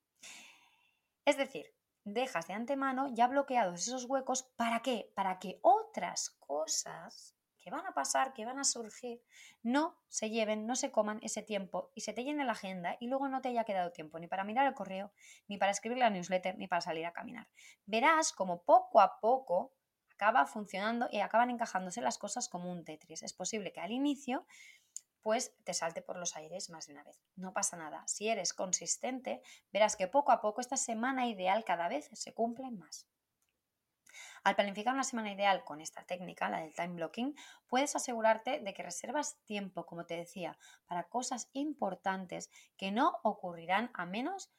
Es 1.25 1.37
decir, 1.37 1.73
dejas 2.03 2.47
de 2.47 2.53
antemano 2.53 3.07
ya 3.13 3.27
bloqueados 3.27 3.87
esos 3.87 4.05
huecos. 4.05 4.43
¿Para 4.55 4.81
qué? 4.81 5.11
Para 5.15 5.39
que 5.39 5.59
otras 5.61 6.31
cosas 6.39 7.35
que 7.61 7.71
van 7.71 7.85
a 7.85 7.93
pasar, 7.93 8.33
que 8.33 8.45
van 8.45 8.59
a 8.59 8.63
surgir, 8.63 9.21
no 9.63 9.95
se 10.09 10.29
lleven, 10.29 10.67
no 10.67 10.75
se 10.75 10.91
coman 10.91 11.19
ese 11.21 11.41
tiempo 11.43 11.91
y 11.95 12.01
se 12.01 12.13
te 12.13 12.23
llene 12.23 12.43
la 12.43 12.51
agenda 12.51 12.97
y 12.99 13.07
luego 13.07 13.29
no 13.29 13.41
te 13.41 13.49
haya 13.49 13.63
quedado 13.63 13.91
tiempo 13.91 14.19
ni 14.19 14.27
para 14.27 14.43
mirar 14.43 14.67
el 14.67 14.73
correo, 14.73 15.11
ni 15.47 15.57
para 15.57 15.71
escribir 15.71 15.99
la 15.99 16.09
newsletter, 16.09 16.57
ni 16.57 16.67
para 16.67 16.81
salir 16.81 17.05
a 17.05 17.13
caminar. 17.13 17.47
Verás 17.85 18.33
como 18.33 18.63
poco 18.63 18.99
a 18.99 19.19
poco 19.19 19.73
acaba 20.13 20.45
funcionando 20.45 21.07
y 21.11 21.19
acaban 21.19 21.49
encajándose 21.49 21.99
las 21.99 22.19
cosas 22.19 22.47
como 22.47 22.71
un 22.71 22.85
Tetris. 22.85 23.23
Es 23.23 23.33
posible 23.33 23.71
que 23.71 23.79
al 23.79 23.91
inicio 23.91 24.45
pues 25.21 25.55
te 25.63 25.73
salte 25.73 26.01
por 26.01 26.17
los 26.17 26.35
aires 26.35 26.69
más 26.69 26.87
de 26.87 26.93
una 26.93 27.03
vez. 27.03 27.21
No 27.35 27.53
pasa 27.53 27.77
nada. 27.77 28.03
Si 28.07 28.27
eres 28.27 28.53
consistente, 28.53 29.41
verás 29.71 29.95
que 29.95 30.07
poco 30.07 30.31
a 30.31 30.41
poco 30.41 30.61
esta 30.61 30.77
semana 30.77 31.27
ideal 31.27 31.63
cada 31.63 31.87
vez 31.87 32.09
se 32.13 32.33
cumple 32.33 32.69
más. 32.71 33.07
Al 34.43 34.55
planificar 34.55 34.93
una 34.93 35.03
semana 35.03 35.31
ideal 35.31 35.63
con 35.63 35.81
esta 35.81 36.03
técnica, 36.03 36.49
la 36.49 36.59
del 36.59 36.73
time 36.73 36.95
blocking, 36.95 37.35
puedes 37.67 37.95
asegurarte 37.95 38.59
de 38.59 38.73
que 38.73 38.83
reservas 38.83 39.37
tiempo, 39.45 39.85
como 39.85 40.05
te 40.05 40.17
decía, 40.17 40.57
para 40.85 41.09
cosas 41.09 41.49
importantes 41.53 42.49
que 42.77 42.91
no 42.91 43.19
ocurrirán 43.23 43.91
a 43.93 44.05
menos 44.05 44.51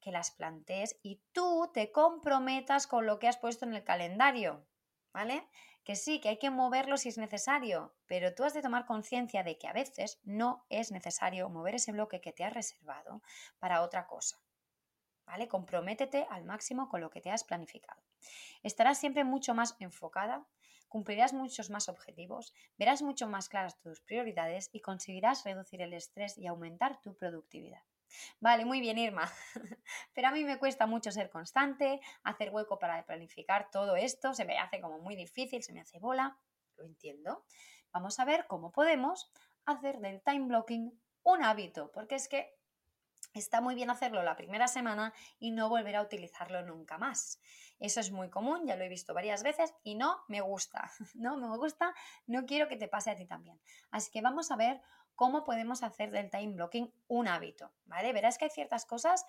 que 0.00 0.12
las 0.12 0.30
plantees 0.30 0.98
y 1.02 1.22
tú 1.32 1.70
te 1.72 1.90
comprometas 1.90 2.86
con 2.86 3.06
lo 3.06 3.18
que 3.18 3.26
has 3.26 3.38
puesto 3.38 3.64
en 3.64 3.74
el 3.74 3.84
calendario, 3.84 4.66
¿vale? 5.12 5.48
Que 5.82 5.96
sí, 5.96 6.20
que 6.20 6.28
hay 6.28 6.38
que 6.38 6.50
moverlo 6.50 6.98
si 6.98 7.08
es 7.08 7.18
necesario, 7.18 7.94
pero 8.06 8.34
tú 8.34 8.44
has 8.44 8.52
de 8.52 8.62
tomar 8.62 8.84
conciencia 8.84 9.42
de 9.42 9.56
que 9.56 9.66
a 9.66 9.72
veces 9.72 10.20
no 10.22 10.66
es 10.68 10.92
necesario 10.92 11.48
mover 11.48 11.76
ese 11.76 11.92
bloque 11.92 12.20
que 12.20 12.32
te 12.32 12.44
has 12.44 12.52
reservado 12.52 13.22
para 13.58 13.82
otra 13.82 14.06
cosa. 14.06 14.38
¿Vale? 15.26 15.48
Comprométete 15.48 16.26
al 16.30 16.44
máximo 16.44 16.88
con 16.88 17.00
lo 17.00 17.10
que 17.10 17.20
te 17.20 17.30
has 17.30 17.44
planificado. 17.44 18.02
Estarás 18.62 18.98
siempre 18.98 19.24
mucho 19.24 19.54
más 19.54 19.76
enfocada, 19.78 20.46
cumplirás 20.88 21.32
muchos 21.32 21.70
más 21.70 21.88
objetivos, 21.88 22.54
verás 22.78 23.02
mucho 23.02 23.26
más 23.26 23.48
claras 23.48 23.78
tus 23.80 24.00
prioridades 24.00 24.70
y 24.72 24.80
conseguirás 24.80 25.44
reducir 25.44 25.82
el 25.82 25.92
estrés 25.92 26.38
y 26.38 26.46
aumentar 26.46 27.00
tu 27.00 27.16
productividad. 27.16 27.82
Vale, 28.40 28.64
muy 28.64 28.80
bien, 28.80 28.98
Irma. 28.98 29.30
Pero 30.14 30.28
a 30.28 30.30
mí 30.30 30.44
me 30.44 30.58
cuesta 30.58 30.86
mucho 30.86 31.10
ser 31.10 31.30
constante, 31.30 32.00
hacer 32.22 32.50
hueco 32.50 32.78
para 32.78 33.04
planificar 33.04 33.70
todo 33.70 33.96
esto, 33.96 34.34
se 34.34 34.44
me 34.44 34.58
hace 34.58 34.80
como 34.80 34.98
muy 34.98 35.16
difícil, 35.16 35.62
se 35.62 35.72
me 35.72 35.80
hace 35.80 35.98
bola. 35.98 36.38
Lo 36.76 36.84
entiendo. 36.84 37.44
Vamos 37.92 38.18
a 38.18 38.24
ver 38.24 38.46
cómo 38.46 38.72
podemos 38.72 39.30
hacer 39.66 39.98
del 39.98 40.22
time 40.22 40.46
blocking 40.46 41.00
un 41.22 41.42
hábito, 41.42 41.90
porque 41.92 42.16
es 42.16 42.28
que 42.28 42.54
Está 43.34 43.60
muy 43.60 43.74
bien 43.74 43.90
hacerlo 43.90 44.22
la 44.22 44.36
primera 44.36 44.68
semana 44.68 45.12
y 45.40 45.50
no 45.50 45.68
volver 45.68 45.96
a 45.96 46.02
utilizarlo 46.02 46.62
nunca 46.62 46.98
más. 46.98 47.40
Eso 47.80 47.98
es 47.98 48.12
muy 48.12 48.30
común, 48.30 48.64
ya 48.64 48.76
lo 48.76 48.84
he 48.84 48.88
visto 48.88 49.12
varias 49.12 49.42
veces 49.42 49.74
y 49.82 49.96
no 49.96 50.24
me 50.28 50.40
gusta. 50.40 50.90
No 51.14 51.36
me 51.36 51.56
gusta, 51.56 51.94
no 52.26 52.46
quiero 52.46 52.68
que 52.68 52.76
te 52.76 52.86
pase 52.86 53.10
a 53.10 53.16
ti 53.16 53.26
también. 53.26 53.60
Así 53.90 54.12
que 54.12 54.20
vamos 54.20 54.52
a 54.52 54.56
ver 54.56 54.80
cómo 55.16 55.42
podemos 55.42 55.82
hacer 55.82 56.12
del 56.12 56.30
time 56.30 56.54
blocking 56.54 56.92
un 57.08 57.26
hábito, 57.26 57.72
¿vale? 57.86 58.12
Verás 58.12 58.38
que 58.38 58.44
hay 58.44 58.50
ciertas 58.50 58.86
cosas 58.86 59.24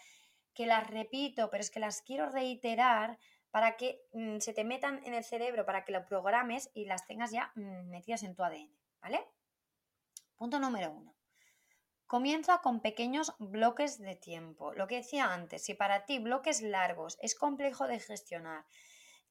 que 0.54 0.68
las 0.68 0.88
repito, 0.88 1.50
pero 1.50 1.62
es 1.62 1.72
que 1.72 1.80
las 1.80 2.04
quiero 2.04 2.30
reiterar 2.30 3.18
para 3.50 3.76
que 3.76 4.04
mm, 4.14 4.38
se 4.38 4.54
te 4.54 4.64
metan 4.64 5.02
en 5.04 5.16
el 5.16 5.24
cerebro, 5.24 5.66
para 5.66 5.84
que 5.84 5.92
lo 5.92 6.06
programes 6.06 6.70
y 6.76 6.86
las 6.86 7.08
tengas 7.08 7.32
ya 7.32 7.52
mm, 7.56 7.90
metidas 7.90 8.22
en 8.22 8.36
tu 8.36 8.44
ADN, 8.44 8.70
¿vale? 9.02 9.26
Punto 10.36 10.60
número 10.60 10.92
uno. 10.92 11.15
Comienza 12.08 12.60
con 12.60 12.82
pequeños 12.82 13.34
bloques 13.40 13.98
de 13.98 14.16
tiempo. 14.16 14.74
Lo 14.74 14.86
que 14.86 14.98
decía 14.98 15.34
antes, 15.34 15.64
si 15.64 15.74
para 15.74 16.06
ti 16.06 16.20
bloques 16.20 16.62
largos 16.62 17.18
es 17.20 17.34
complejo 17.34 17.88
de 17.88 18.00
gestionar, 18.00 18.64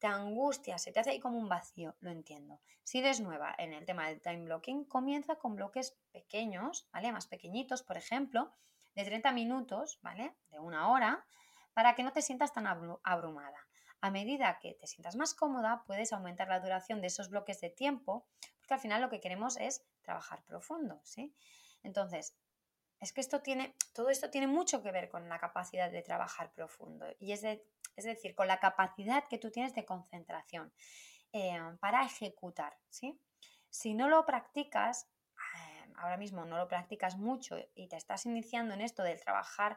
te 0.01 0.09
angustia, 0.09 0.77
se 0.79 0.91
te 0.91 0.99
hace 0.99 1.11
ahí 1.11 1.21
como 1.21 1.39
un 1.39 1.49
vacío, 1.49 1.95
lo 2.01 2.11
entiendo. 2.11 2.61
Si 2.83 2.99
eres 2.99 3.21
nueva 3.21 3.55
en 3.59 3.73
el 3.73 3.87
tema 3.87 4.09
del 4.09 4.21
time 4.21 4.45
blocking, 4.45 4.87
comienza 4.87 5.37
con 5.37 5.55
bloques 5.55 5.97
pequeños, 6.11 6.89
¿vale? 6.93 7.13
Más 7.13 7.29
pequeñitos, 7.29 7.85
por 7.85 7.97
ejemplo, 7.97 8.51
de 8.97 9.05
30 9.05 9.31
minutos, 9.31 10.01
¿vale? 10.03 10.35
De 10.51 10.59
una 10.59 10.89
hora, 10.91 11.25
para 11.75 11.95
que 11.95 12.03
no 12.03 12.13
te 12.13 12.23
sientas 12.23 12.53
tan 12.53 12.67
abrumada. 12.67 13.69
A 14.01 14.11
medida 14.11 14.59
que 14.59 14.75
te 14.75 14.89
sientas 14.89 15.15
más 15.15 15.33
cómoda, 15.33 15.85
puedes 15.87 16.13
aumentar 16.13 16.49
la 16.49 16.59
duración 16.59 17.01
de 17.01 17.07
esos 17.07 17.31
bloques 17.31 17.61
de 17.61 17.71
tiempo, 17.71 18.27
porque 18.59 18.75
al 18.75 18.81
final 18.81 19.01
lo 19.01 19.11
que 19.11 19.21
queremos 19.21 19.57
es 19.59 19.87
trabajar 20.03 20.43
profundo, 20.45 21.01
¿sí? 21.05 21.33
Entonces, 21.85 22.37
es 23.05 23.13
que 23.13 23.21
esto 23.21 23.43
tiene, 23.43 23.77
todo 23.93 24.09
esto 24.09 24.31
tiene 24.31 24.47
mucho 24.47 24.83
que 24.83 24.91
ver 24.91 25.11
con 25.11 25.29
la 25.29 25.39
capacidad 25.39 25.91
de 25.91 26.01
trabajar 26.01 26.51
profundo 26.53 27.07
y 27.19 27.33
es, 27.33 27.43
decir, 27.43 28.35
con 28.35 28.49
la 28.49 28.59
capacidad 28.59 29.29
que 29.29 29.37
tú 29.37 29.51
tienes 29.51 29.75
de 29.75 29.85
concentración 29.85 30.73
eh, 31.35 31.61
para 31.81 32.03
ejecutar. 32.03 32.79
Si 33.69 33.93
no 33.93 34.09
lo 34.09 34.25
practicas, 34.25 35.07
eh, 35.37 35.93
ahora 35.97 36.17
mismo 36.17 36.47
no 36.47 36.57
lo 36.57 36.67
practicas 36.67 37.19
mucho 37.19 37.59
y 37.75 37.89
te 37.89 37.97
estás 37.97 38.25
iniciando 38.25 38.73
en 38.73 38.81
esto 38.81 39.03
del 39.03 39.21
trabajar 39.21 39.77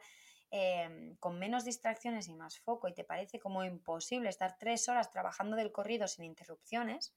em, 0.50 1.18
con 1.18 1.38
menos 1.38 1.66
distracciones 1.66 2.30
y 2.30 2.34
más 2.34 2.60
foco 2.62 2.88
y 2.88 2.94
te 2.94 3.04
parece 3.04 3.40
como 3.40 3.66
imposible 3.66 4.30
estar 4.30 4.58
tres 4.58 4.88
horas 4.88 5.12
trabajando 5.12 5.58
del 5.58 5.74
corrido 5.74 6.08
sin 6.08 6.24
interrupciones, 6.24 7.14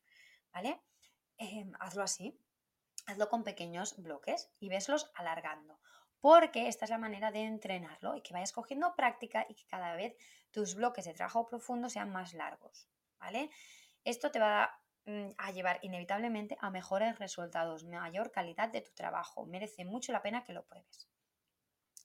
¿vale? 0.53 0.81
Hazlo 1.79 2.03
así, 2.03 2.37
hazlo 3.07 3.29
con 3.29 3.45
pequeños 3.45 3.97
bloques 3.97 4.51
y 4.59 4.69
veslos 4.69 5.13
alargando 5.15 5.79
porque 6.21 6.69
esta 6.69 6.85
es 6.85 6.91
la 6.91 6.99
manera 6.99 7.31
de 7.31 7.45
entrenarlo 7.45 8.17
y 8.17 8.23
que 8.23 8.33
vayas 8.33 8.53
cogiendo 8.53 8.95
práctica 8.95 9.47
y 9.49 9.55
que 9.55 9.67
cada 9.67 9.95
vez 9.95 10.17
tus 10.51 10.75
bloques 10.75 11.05
de 11.05 11.15
trabajo 11.15 11.47
profundo 11.47 11.89
sean 11.89 12.11
más 12.11 12.35
largos, 12.35 12.89
¿vale? 13.19 13.51
Esto 14.05 14.31
te 14.31 14.39
va 14.39 14.79
mm, 15.07 15.31
a 15.39 15.51
llevar 15.53 15.79
inevitablemente 15.83 16.57
a 16.61 16.71
mejores 16.71 17.19
resultados, 17.19 17.85
mayor 17.85 18.31
calidad 18.33 18.69
de 18.69 18.81
tu 18.81 18.93
trabajo. 18.93 19.47
Merece 19.47 19.85
mucho 19.85 20.13
la 20.13 20.23
pena 20.23 20.45
que 20.45 20.53
lo 20.53 20.65
pruebes. 20.65 21.09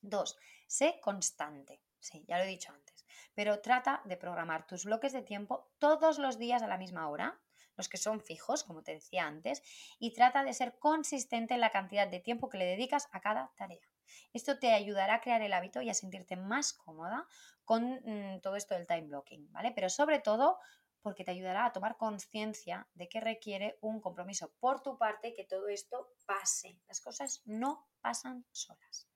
Dos, 0.01 0.37
sé 0.67 0.99
constante. 1.01 1.81
Sí, 1.99 2.23
ya 2.27 2.37
lo 2.37 2.43
he 2.43 2.47
dicho 2.47 2.71
antes. 2.71 3.05
Pero 3.33 3.61
trata 3.61 4.01
de 4.05 4.17
programar 4.17 4.67
tus 4.67 4.85
bloques 4.85 5.13
de 5.13 5.23
tiempo 5.23 5.71
todos 5.79 6.19
los 6.19 6.37
días 6.37 6.61
a 6.61 6.67
la 6.67 6.77
misma 6.77 7.09
hora, 7.09 7.41
los 7.75 7.89
que 7.89 7.97
son 7.97 8.21
fijos, 8.21 8.63
como 8.63 8.83
te 8.83 8.93
decía 8.93 9.25
antes, 9.25 9.63
y 9.97 10.13
trata 10.13 10.43
de 10.43 10.53
ser 10.53 10.77
consistente 10.77 11.55
en 11.55 11.61
la 11.61 11.71
cantidad 11.71 12.07
de 12.07 12.19
tiempo 12.19 12.49
que 12.49 12.59
le 12.59 12.65
dedicas 12.65 13.09
a 13.11 13.19
cada 13.19 13.51
tarea. 13.55 13.87
Esto 14.33 14.59
te 14.59 14.73
ayudará 14.73 15.15
a 15.15 15.21
crear 15.21 15.41
el 15.41 15.53
hábito 15.53 15.81
y 15.81 15.89
a 15.89 15.93
sentirte 15.93 16.35
más 16.35 16.73
cómoda 16.73 17.27
con 17.63 18.01
mm, 18.03 18.41
todo 18.41 18.55
esto 18.55 18.75
del 18.75 18.87
time 18.87 19.07
blocking, 19.07 19.51
¿vale? 19.51 19.71
Pero 19.71 19.89
sobre 19.89 20.19
todo 20.19 20.57
porque 21.01 21.23
te 21.23 21.29
ayudará 21.29 21.65
a 21.65 21.71
tomar 21.71 21.97
conciencia 21.97 22.89
de 22.95 23.07
que 23.07 23.19
requiere 23.19 23.77
un 23.81 24.01
compromiso 24.01 24.55
por 24.59 24.81
tu 24.81 24.97
parte 24.97 25.33
que 25.35 25.45
todo 25.45 25.67
esto 25.67 26.09
pase. 26.25 26.79
Las 26.87 26.99
cosas 26.99 27.43
no 27.45 27.87
pasan 28.01 28.43
solas. 28.51 29.07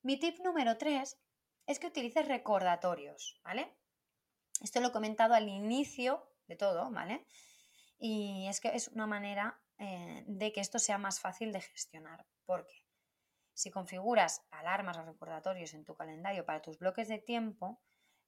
Mi 0.00 0.18
tip 0.18 0.38
número 0.40 0.78
3 0.78 1.18
es 1.66 1.78
que 1.78 1.88
utilices 1.88 2.26
recordatorios, 2.26 3.38
¿vale? 3.44 3.76
Esto 4.62 4.80
lo 4.80 4.88
he 4.88 4.92
comentado 4.92 5.34
al 5.34 5.48
inicio 5.48 6.26
de 6.46 6.56
todo, 6.56 6.90
¿vale? 6.90 7.26
Y 7.98 8.46
es 8.48 8.60
que 8.60 8.68
es 8.68 8.88
una 8.88 9.06
manera 9.06 9.60
eh, 9.78 10.24
de 10.26 10.52
que 10.52 10.60
esto 10.60 10.78
sea 10.78 10.98
más 10.98 11.20
fácil 11.20 11.52
de 11.52 11.60
gestionar. 11.60 12.26
¿Por 12.46 12.66
qué? 12.66 12.83
Si 13.54 13.70
configuras 13.70 14.42
alarmas 14.50 14.98
o 14.98 15.02
recordatorios 15.02 15.74
en 15.74 15.84
tu 15.84 15.94
calendario 15.94 16.44
para 16.44 16.60
tus 16.60 16.78
bloques 16.78 17.08
de 17.08 17.18
tiempo, 17.18 17.80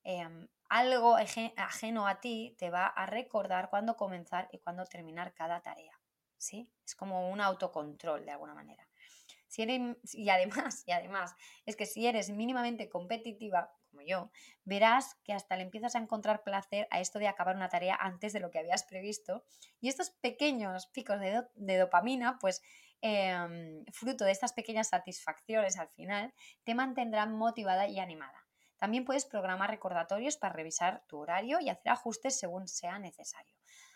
em, 0.04 0.48
algo 0.68 1.16
ajeno 1.16 2.06
a 2.06 2.20
ti 2.20 2.54
te 2.58 2.70
va 2.70 2.86
a 2.86 3.06
recordar 3.06 3.70
cuándo 3.70 3.96
comenzar 3.96 4.48
y 4.52 4.58
cuándo 4.58 4.84
terminar 4.84 5.34
cada 5.34 5.60
tarea. 5.60 6.00
¿sí? 6.38 6.70
Es 6.84 6.94
como 6.94 7.30
un 7.30 7.40
autocontrol 7.40 8.24
de 8.24 8.32
alguna 8.32 8.54
manera. 8.54 8.88
Y 9.56 9.62
además, 10.28 10.82
y 10.86 10.92
además, 10.92 11.34
es 11.64 11.76
que 11.76 11.86
si 11.86 12.06
eres 12.06 12.30
mínimamente 12.30 12.88
competitiva, 12.88 13.72
como 13.90 14.02
yo, 14.02 14.30
verás 14.64 15.14
que 15.24 15.32
hasta 15.32 15.56
le 15.56 15.62
empiezas 15.62 15.94
a 15.94 15.98
encontrar 15.98 16.42
placer 16.42 16.86
a 16.90 17.00
esto 17.00 17.18
de 17.18 17.28
acabar 17.28 17.56
una 17.56 17.68
tarea 17.68 17.96
antes 17.98 18.32
de 18.32 18.40
lo 18.40 18.50
que 18.50 18.58
habías 18.58 18.84
previsto. 18.84 19.44
Y 19.80 19.88
estos 19.88 20.10
pequeños 20.10 20.88
picos 20.88 21.18
de 21.20 21.78
dopamina, 21.78 22.38
pues 22.38 22.62
Em, 23.02 23.84
fruto 23.92 24.24
de 24.24 24.32
estas 24.32 24.52
pequeñas 24.52 24.88
satisfacciones 24.88 25.78
al 25.78 25.88
final, 25.88 26.32
te 26.64 26.74
mantendrán 26.74 27.36
motivada 27.36 27.86
y 27.88 27.98
animada. 27.98 28.46
También 28.78 29.04
puedes 29.04 29.24
programar 29.26 29.70
recordatorios 29.70 30.36
para 30.36 30.52
revisar 30.52 31.04
tu 31.06 31.18
horario 31.18 31.60
y 31.60 31.68
hacer 31.68 31.92
ajustes 31.92 32.38
según 32.38 32.68
sea 32.68 32.98
necesario. 32.98 33.54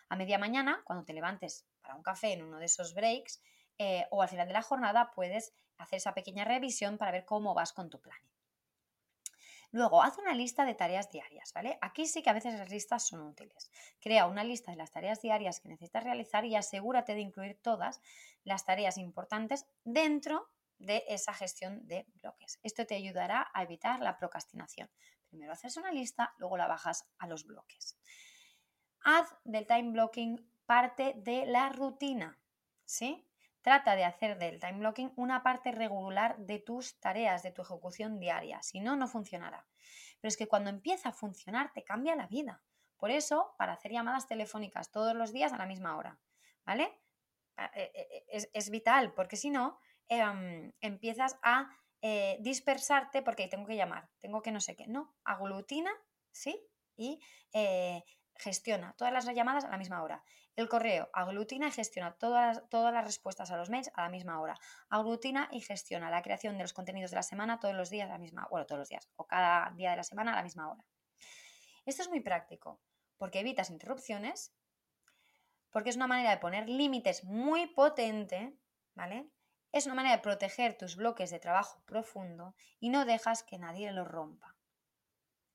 A 0.08 0.16
media 0.16 0.38
mañana, 0.38 0.82
cuando 0.84 1.04
te 1.04 1.12
levantes 1.12 1.66
para 1.82 1.94
un 1.94 2.02
café 2.02 2.32
en 2.32 2.42
uno 2.42 2.58
de 2.58 2.66
esos 2.66 2.94
breaks, 2.94 3.42
eh, 3.78 4.06
o 4.10 4.22
al 4.22 4.28
final 4.28 4.46
de 4.46 4.54
la 4.54 4.62
jornada, 4.62 5.10
puedes 5.14 5.54
hacer 5.78 5.98
esa 5.98 6.14
pequeña 6.14 6.44
revisión 6.44 6.98
para 6.98 7.12
ver 7.12 7.24
cómo 7.24 7.54
vas 7.54 7.72
con 7.72 7.88
tu 7.88 8.00
plan. 8.00 8.18
Luego, 9.72 10.02
haz 10.02 10.18
una 10.18 10.34
lista 10.34 10.64
de 10.64 10.74
tareas 10.74 11.10
diarias, 11.10 11.52
¿vale? 11.52 11.78
Aquí 11.80 12.06
sí 12.06 12.22
que 12.22 12.30
a 12.30 12.34
veces 12.34 12.58
las 12.58 12.70
listas 12.70 13.06
son 13.06 13.20
útiles. 13.22 13.70
Crea 14.00 14.26
una 14.26 14.42
lista 14.42 14.72
de 14.72 14.76
las 14.76 14.90
tareas 14.90 15.22
diarias 15.22 15.60
que 15.60 15.68
necesitas 15.68 16.02
realizar 16.02 16.44
y 16.44 16.56
asegúrate 16.56 17.14
de 17.14 17.20
incluir 17.20 17.60
todas 17.62 18.00
las 18.42 18.64
tareas 18.64 18.98
importantes 18.98 19.66
dentro 19.84 20.48
de 20.78 21.04
esa 21.08 21.32
gestión 21.34 21.86
de 21.86 22.06
bloques. 22.14 22.58
Esto 22.62 22.84
te 22.84 22.96
ayudará 22.96 23.48
a 23.54 23.62
evitar 23.62 24.00
la 24.00 24.16
procrastinación. 24.16 24.90
Primero 25.28 25.52
haces 25.52 25.76
una 25.76 25.92
lista, 25.92 26.34
luego 26.38 26.56
la 26.56 26.66
bajas 26.66 27.06
a 27.18 27.28
los 27.28 27.46
bloques. 27.46 27.96
Haz 29.02 29.28
del 29.44 29.66
time 29.66 29.92
blocking 29.92 30.50
parte 30.66 31.14
de 31.16 31.46
la 31.46 31.68
rutina, 31.68 32.40
¿sí? 32.84 33.29
Trata 33.62 33.94
de 33.94 34.04
hacer 34.04 34.38
del 34.38 34.58
time 34.58 34.78
blocking 34.78 35.12
una 35.16 35.42
parte 35.42 35.72
regular 35.72 36.38
de 36.38 36.58
tus 36.58 36.98
tareas, 36.98 37.42
de 37.42 37.50
tu 37.50 37.62
ejecución 37.62 38.18
diaria, 38.18 38.62
si 38.62 38.80
no, 38.80 38.96
no 38.96 39.06
funcionará. 39.06 39.66
Pero 40.20 40.28
es 40.28 40.36
que 40.36 40.48
cuando 40.48 40.70
empieza 40.70 41.10
a 41.10 41.12
funcionar 41.12 41.72
te 41.72 41.84
cambia 41.84 42.16
la 42.16 42.26
vida. 42.26 42.62
Por 42.96 43.10
eso, 43.10 43.54
para 43.56 43.72
hacer 43.72 43.92
llamadas 43.92 44.26
telefónicas 44.26 44.90
todos 44.90 45.14
los 45.14 45.32
días 45.32 45.52
a 45.52 45.56
la 45.56 45.66
misma 45.66 45.96
hora, 45.96 46.18
¿vale? 46.66 47.00
Ah, 47.56 47.70
eh, 47.74 47.90
eh, 47.94 48.24
eh, 48.32 48.50
es, 48.54 48.70
vital, 48.70 49.12
porque 49.12 49.36
si 49.36 49.50
no, 49.50 49.78
em, 50.08 50.72
empiezas 50.80 51.38
a 51.42 51.68
dispersarte 52.38 53.20
porque 53.20 53.46
tengo 53.46 53.66
que 53.66 53.76
llamar, 53.76 54.08
tengo 54.20 54.40
que 54.40 54.50
no 54.50 54.60
sé 54.60 54.74
qué. 54.74 54.86
No, 54.86 55.14
aglutina, 55.22 55.92
¿sí? 56.30 56.58
Y 56.96 57.20
gestiona 58.36 58.94
todas 58.96 59.12
las 59.12 59.26
llamadas 59.26 59.66
a 59.66 59.68
la 59.68 59.76
misma 59.76 60.02
hora. 60.02 60.24
El 60.56 60.68
correo 60.68 61.08
aglutina 61.12 61.68
y 61.68 61.72
gestiona 61.72 62.12
todas, 62.12 62.68
todas 62.68 62.92
las 62.92 63.04
respuestas 63.04 63.50
a 63.50 63.56
los 63.56 63.70
mails 63.70 63.90
a 63.94 64.02
la 64.02 64.08
misma 64.08 64.40
hora. 64.40 64.58
Aglutina 64.88 65.48
y 65.52 65.60
gestiona 65.60 66.10
la 66.10 66.22
creación 66.22 66.56
de 66.56 66.64
los 66.64 66.72
contenidos 66.72 67.10
de 67.10 67.16
la 67.16 67.22
semana 67.22 67.60
todos 67.60 67.74
los 67.74 67.88
días 67.88 68.08
a 68.08 68.12
la 68.12 68.18
misma 68.18 68.46
bueno, 68.50 68.66
todos 68.66 68.80
los 68.80 68.88
días, 68.88 69.08
o 69.16 69.26
cada 69.26 69.70
día 69.76 69.90
de 69.90 69.96
la 69.96 70.04
semana 70.04 70.32
a 70.32 70.36
la 70.36 70.42
misma 70.42 70.70
hora. 70.70 70.84
Esto 71.86 72.02
es 72.02 72.08
muy 72.08 72.20
práctico, 72.20 72.80
porque 73.16 73.40
evitas 73.40 73.70
interrupciones, 73.70 74.54
porque 75.70 75.90
es 75.90 75.96
una 75.96 76.06
manera 76.06 76.30
de 76.30 76.38
poner 76.38 76.68
límites 76.68 77.24
muy 77.24 77.66
potente, 77.68 78.56
¿vale? 78.94 79.30
Es 79.72 79.86
una 79.86 79.94
manera 79.94 80.16
de 80.16 80.22
proteger 80.22 80.76
tus 80.76 80.96
bloques 80.96 81.30
de 81.30 81.38
trabajo 81.38 81.80
profundo 81.86 82.54
y 82.80 82.90
no 82.90 83.04
dejas 83.04 83.44
que 83.44 83.58
nadie 83.58 83.92
los 83.92 84.08
rompa. 84.08 84.56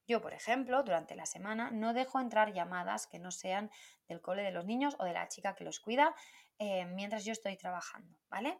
Yo, 0.07 0.21
por 0.21 0.33
ejemplo, 0.33 0.83
durante 0.83 1.15
la 1.15 1.25
semana 1.25 1.71
no 1.71 1.93
dejo 1.93 2.19
entrar 2.19 2.53
llamadas 2.53 3.07
que 3.07 3.17
no 3.17 3.31
sean 3.31 3.71
del 4.07 4.21
cole 4.21 4.43
de 4.43 4.51
los 4.51 4.65
niños 4.65 4.95
o 4.99 5.05
de 5.05 5.13
la 5.13 5.27
chica 5.27 5.55
que 5.55 5.63
los 5.63 5.79
cuida 5.79 6.13
eh, 6.59 6.85
mientras 6.85 7.25
yo 7.25 7.31
estoy 7.31 7.57
trabajando, 7.57 8.17
¿vale? 8.29 8.59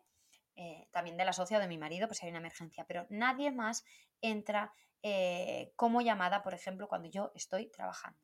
Eh, 0.56 0.88
también 0.92 1.18
de 1.18 1.26
la 1.26 1.34
socia 1.34 1.58
o 1.58 1.62
de 1.62 1.68
mi 1.68 1.78
marido, 1.78 2.08
pues 2.08 2.20
si 2.20 2.26
hay 2.26 2.32
una 2.32 2.40
emergencia, 2.40 2.86
pero 2.86 3.06
nadie 3.10 3.52
más 3.52 3.84
entra 4.22 4.74
eh, 5.04 5.72
como 5.76 6.02
llamada, 6.02 6.42
por 6.42 6.54
ejemplo, 6.54 6.88
cuando 6.88 7.10
yo 7.10 7.32
estoy 7.36 7.70
trabajando. 7.70 8.20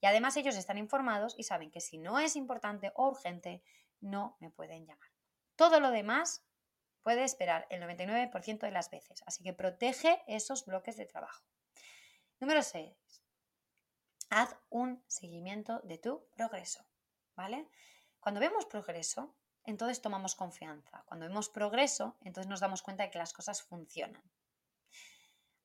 Y 0.00 0.06
además 0.06 0.36
ellos 0.36 0.56
están 0.56 0.78
informados 0.78 1.34
y 1.38 1.44
saben 1.44 1.70
que 1.70 1.80
si 1.80 1.98
no 1.98 2.18
es 2.18 2.34
importante 2.34 2.92
o 2.94 3.08
urgente, 3.08 3.62
no 4.00 4.36
me 4.40 4.50
pueden 4.50 4.86
llamar. 4.86 5.08
Todo 5.54 5.80
lo 5.80 5.90
demás 5.90 6.44
puede 7.02 7.24
esperar 7.24 7.66
el 7.70 7.80
99% 7.80 8.58
de 8.58 8.70
las 8.72 8.90
veces, 8.90 9.22
así 9.26 9.42
que 9.44 9.52
protege 9.52 10.22
esos 10.26 10.66
bloques 10.66 10.96
de 10.96 11.06
trabajo. 11.06 11.44
Número 12.38 12.62
6. 12.62 12.94
Haz 14.28 14.56
un 14.68 15.02
seguimiento 15.06 15.80
de 15.84 15.96
tu 15.96 16.28
progreso, 16.34 16.84
¿vale? 17.34 17.66
Cuando 18.20 18.40
vemos 18.40 18.66
progreso, 18.66 19.34
entonces 19.64 20.02
tomamos 20.02 20.34
confianza. 20.34 21.02
Cuando 21.06 21.26
vemos 21.26 21.48
progreso, 21.48 22.18
entonces 22.20 22.50
nos 22.50 22.60
damos 22.60 22.82
cuenta 22.82 23.04
de 23.04 23.10
que 23.10 23.18
las 23.18 23.32
cosas 23.32 23.62
funcionan. 23.62 24.22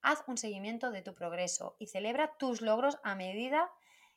Haz 0.01 0.23
un 0.27 0.37
seguimiento 0.37 0.91
de 0.91 1.01
tu 1.01 1.13
progreso 1.13 1.75
y 1.77 1.87
celebra 1.87 2.37
tus 2.37 2.61
logros 2.61 2.99
a 3.03 3.15
medida 3.15 3.69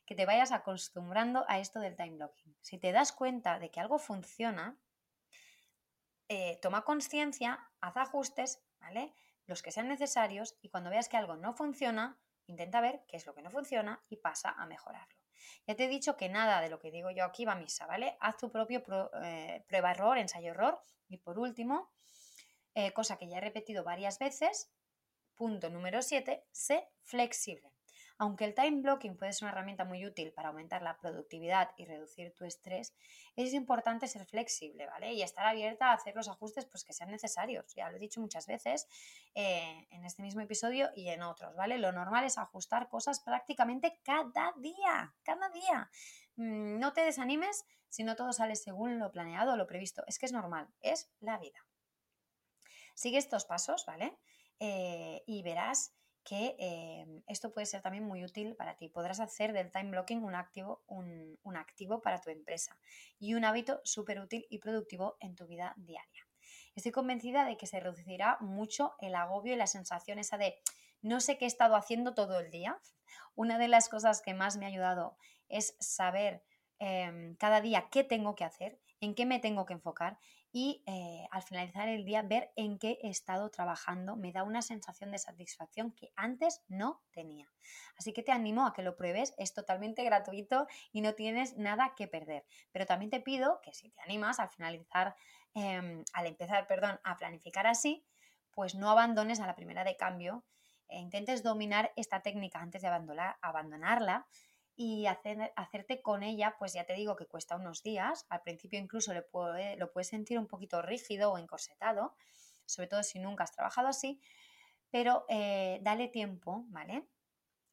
que 0.05 0.15
te 0.15 0.25
vayas 0.25 0.53
acostumbrando 0.53 1.43
a 1.49 1.59
esto 1.59 1.81
del 1.81 1.97
time 1.97 2.15
blocking. 2.15 2.55
Si 2.61 2.77
te 2.77 2.93
das 2.93 3.11
cuenta 3.11 3.59
de 3.59 3.69
que 3.69 3.81
algo 3.81 3.99
funciona, 3.99 4.79
eh, 6.29 6.57
toma 6.61 6.85
conciencia, 6.85 7.69
haz 7.81 7.97
ajustes, 7.97 8.63
¿vale? 8.79 9.13
Los 9.45 9.61
que 9.61 9.71
sean 9.71 9.89
necesarios 9.89 10.57
y 10.61 10.69
cuando 10.69 10.89
veas 10.89 11.09
que 11.09 11.17
algo 11.17 11.35
no 11.35 11.53
funciona, 11.53 12.17
Intenta 12.47 12.81
ver 12.81 13.03
qué 13.07 13.17
es 13.17 13.25
lo 13.25 13.33
que 13.33 13.41
no 13.41 13.49
funciona 13.49 14.01
y 14.09 14.17
pasa 14.17 14.51
a 14.51 14.65
mejorarlo. 14.65 15.15
Ya 15.67 15.75
te 15.75 15.85
he 15.85 15.87
dicho 15.87 16.15
que 16.15 16.29
nada 16.29 16.61
de 16.61 16.69
lo 16.69 16.79
que 16.79 16.91
digo 16.91 17.11
yo 17.11 17.25
aquí 17.25 17.45
va 17.45 17.53
a 17.53 17.55
misa, 17.55 17.87
¿vale? 17.87 18.17
Haz 18.19 18.37
tu 18.37 18.51
propio 18.51 18.83
eh, 19.23 19.63
prueba-error, 19.67 20.17
ensayo-error. 20.17 20.79
Y 21.07 21.17
por 21.17 21.39
último, 21.39 21.91
eh, 22.73 22.91
cosa 22.93 23.17
que 23.17 23.27
ya 23.27 23.37
he 23.37 23.41
repetido 23.41 23.83
varias 23.83 24.19
veces, 24.19 24.71
punto 25.35 25.69
número 25.69 26.01
7, 26.01 26.45
sé 26.51 26.87
flexible. 27.03 27.74
Aunque 28.17 28.45
el 28.45 28.53
time 28.53 28.81
blocking 28.81 29.17
puede 29.17 29.33
ser 29.33 29.45
una 29.45 29.51
herramienta 29.51 29.83
muy 29.83 30.05
útil 30.05 30.31
para 30.31 30.49
aumentar 30.49 30.81
la 30.81 30.97
productividad 30.97 31.71
y 31.75 31.85
reducir 31.85 32.33
tu 32.33 32.45
estrés, 32.45 32.93
es 33.35 33.53
importante 33.53 34.07
ser 34.07 34.25
flexible, 34.25 34.87
¿vale? 34.87 35.13
Y 35.13 35.21
estar 35.21 35.45
abierta 35.45 35.89
a 35.89 35.93
hacer 35.93 36.15
los 36.15 36.29
ajustes 36.29 36.65
pues, 36.65 36.85
que 36.85 36.93
sean 36.93 37.11
necesarios. 37.11 37.73
Ya 37.75 37.89
lo 37.89 37.97
he 37.97 37.99
dicho 37.99 38.21
muchas 38.21 38.47
veces 38.47 38.87
eh, 39.33 39.85
en 39.89 40.05
este 40.05 40.23
mismo 40.23 40.41
episodio 40.41 40.89
y 40.95 41.09
en 41.09 41.23
otros, 41.23 41.55
¿vale? 41.55 41.77
Lo 41.77 41.91
normal 41.91 42.23
es 42.23 42.37
ajustar 42.37 42.87
cosas 42.87 43.19
prácticamente 43.19 43.99
cada 44.03 44.53
día, 44.57 45.13
cada 45.23 45.49
día. 45.49 45.89
Mm, 46.37 46.79
no 46.79 46.93
te 46.93 47.01
desanimes 47.01 47.65
si 47.89 48.03
no 48.03 48.15
todo 48.15 48.31
sale 48.31 48.55
según 48.55 48.99
lo 48.99 49.11
planeado 49.11 49.53
o 49.53 49.55
lo 49.57 49.67
previsto. 49.67 50.03
Es 50.07 50.19
que 50.19 50.25
es 50.25 50.31
normal, 50.31 50.67
es 50.81 51.09
la 51.19 51.37
vida. 51.37 51.65
Sigue 52.93 53.17
estos 53.17 53.43
pasos, 53.43 53.85
¿vale? 53.85 54.17
Eh, 54.59 55.21
y 55.27 55.43
verás 55.43 55.93
que 56.25 56.55
em, 56.57 57.21
esto 57.27 57.53
puede 57.53 57.67
ser 57.67 57.83
también 57.83 58.03
muy 58.03 58.25
útil 58.25 58.55
para 58.55 58.75
ti. 58.75 58.89
Podrás 58.89 59.19
hacer 59.19 59.53
del 59.53 59.71
time 59.71 59.91
blocking 59.91 60.23
un 60.23 60.33
activo, 60.33 60.83
un, 60.87 61.37
activo 61.55 62.01
para 62.01 62.19
tu 62.19 62.31
empresa 62.31 62.77
y 63.19 63.35
un 63.35 63.45
hábito 63.45 63.79
súper 63.83 64.19
útil 64.19 64.45
y 64.49 64.57
productivo 64.57 65.17
en 65.19 65.35
tu 65.35 65.45
vida 65.45 65.73
diaria. 65.77 66.27
Estoy 66.73 66.91
convencida 66.91 67.45
de 67.45 67.57
que 67.57 67.67
se 67.67 67.79
reducirá 67.79 68.37
mucho 68.41 68.95
el 68.99 69.15
agobio 69.15 69.53
y 69.53 69.57
la 69.57 69.67
sensación 69.67 70.17
esa 70.17 70.37
de 70.37 70.55
no 71.01 71.21
sé 71.21 71.37
qué 71.37 71.45
he 71.45 71.47
estado 71.47 71.75
haciendo 71.75 72.15
todo 72.15 72.39
el 72.39 72.49
día. 72.49 72.81
Una 73.35 73.59
de 73.59 73.67
las 73.67 73.87
cosas 73.87 74.21
que 74.21 74.33
más 74.33 74.57
me 74.57 74.65
ha 74.65 74.69
ayudado 74.69 75.17
es 75.47 75.77
saber 75.79 76.43
em, 76.79 77.35
cada 77.35 77.61
día 77.61 77.87
qué 77.91 78.03
tengo 78.03 78.33
que 78.35 78.43
hacer, 78.43 78.79
en 78.99 79.13
qué 79.13 79.27
me 79.27 79.39
tengo 79.39 79.65
que 79.65 79.73
enfocar 79.73 80.17
y 80.57 80.81
eh, 80.85 81.27
al 81.31 81.43
finalizar 81.43 81.89
el 81.89 82.05
día 82.05 82.21
ver 82.21 82.53
en 82.55 82.79
qué 82.79 82.97
he 83.03 83.09
estado 83.09 83.49
trabajando 83.49 84.15
me 84.15 84.31
da 84.31 84.43
una 84.43 84.61
sensación 84.61 85.11
de 85.11 85.17
satisfacción 85.17 85.91
que 85.91 86.13
antes 86.15 86.63
no 86.69 87.03
tenía. 87.11 87.51
Así 87.97 88.13
que 88.13 88.23
te 88.23 88.31
animo 88.31 88.65
a 88.65 88.71
que 88.71 88.81
lo 88.81 88.95
pruebes, 88.95 89.33
es 89.37 89.53
totalmente 89.53 90.05
gratuito 90.05 90.65
y 90.93 91.01
no 91.01 91.13
tienes 91.13 91.57
nada 91.57 91.91
que 91.97 92.07
perder. 92.07 92.45
Pero 92.71 92.85
también 92.85 93.11
te 93.11 93.19
pido 93.19 93.59
que 93.61 93.73
si 93.73 93.89
te 93.89 93.99
animas 93.99 94.39
al 94.39 94.47
finalizar, 94.47 95.17
em, 95.55 96.05
al 96.13 96.25
empezar, 96.25 96.67
perdón, 96.67 97.01
a 97.03 97.17
planificar 97.17 97.67
así, 97.67 98.05
pues 98.51 98.75
no 98.75 98.89
abandones 98.89 99.41
a 99.41 99.47
la 99.47 99.55
primera 99.55 99.83
de 99.83 99.97
cambio 99.97 100.45
e 100.87 100.99
intentes 100.99 101.43
dominar 101.43 101.91
esta 101.97 102.21
técnica 102.21 102.61
antes 102.61 102.81
de 102.81 102.87
abandonarla 103.41 104.25
y 104.75 105.07
hacer, 105.07 105.53
hacerte 105.55 106.01
con 106.01 106.23
ella, 106.23 106.55
pues 106.59 106.73
ya 106.73 106.85
te 106.85 106.93
digo 106.93 107.15
que 107.15 107.25
cuesta 107.25 107.55
unos 107.55 107.83
días. 107.83 108.25
Al 108.29 108.41
principio 108.41 108.79
incluso 108.79 109.13
le 109.13 109.25
lo 109.77 109.91
puedes 109.91 110.07
sentir 110.07 110.37
un 110.37 110.47
poquito 110.47 110.81
rígido 110.81 111.31
o 111.31 111.37
encorsetado, 111.37 112.15
sobre 112.65 112.87
todo 112.87 113.03
si 113.03 113.19
nunca 113.19 113.43
has 113.43 113.51
trabajado 113.51 113.87
así, 113.87 114.21
pero 114.89 115.25
eh, 115.29 115.79
dale 115.81 116.07
tiempo, 116.07 116.65
¿vale? 116.67 117.07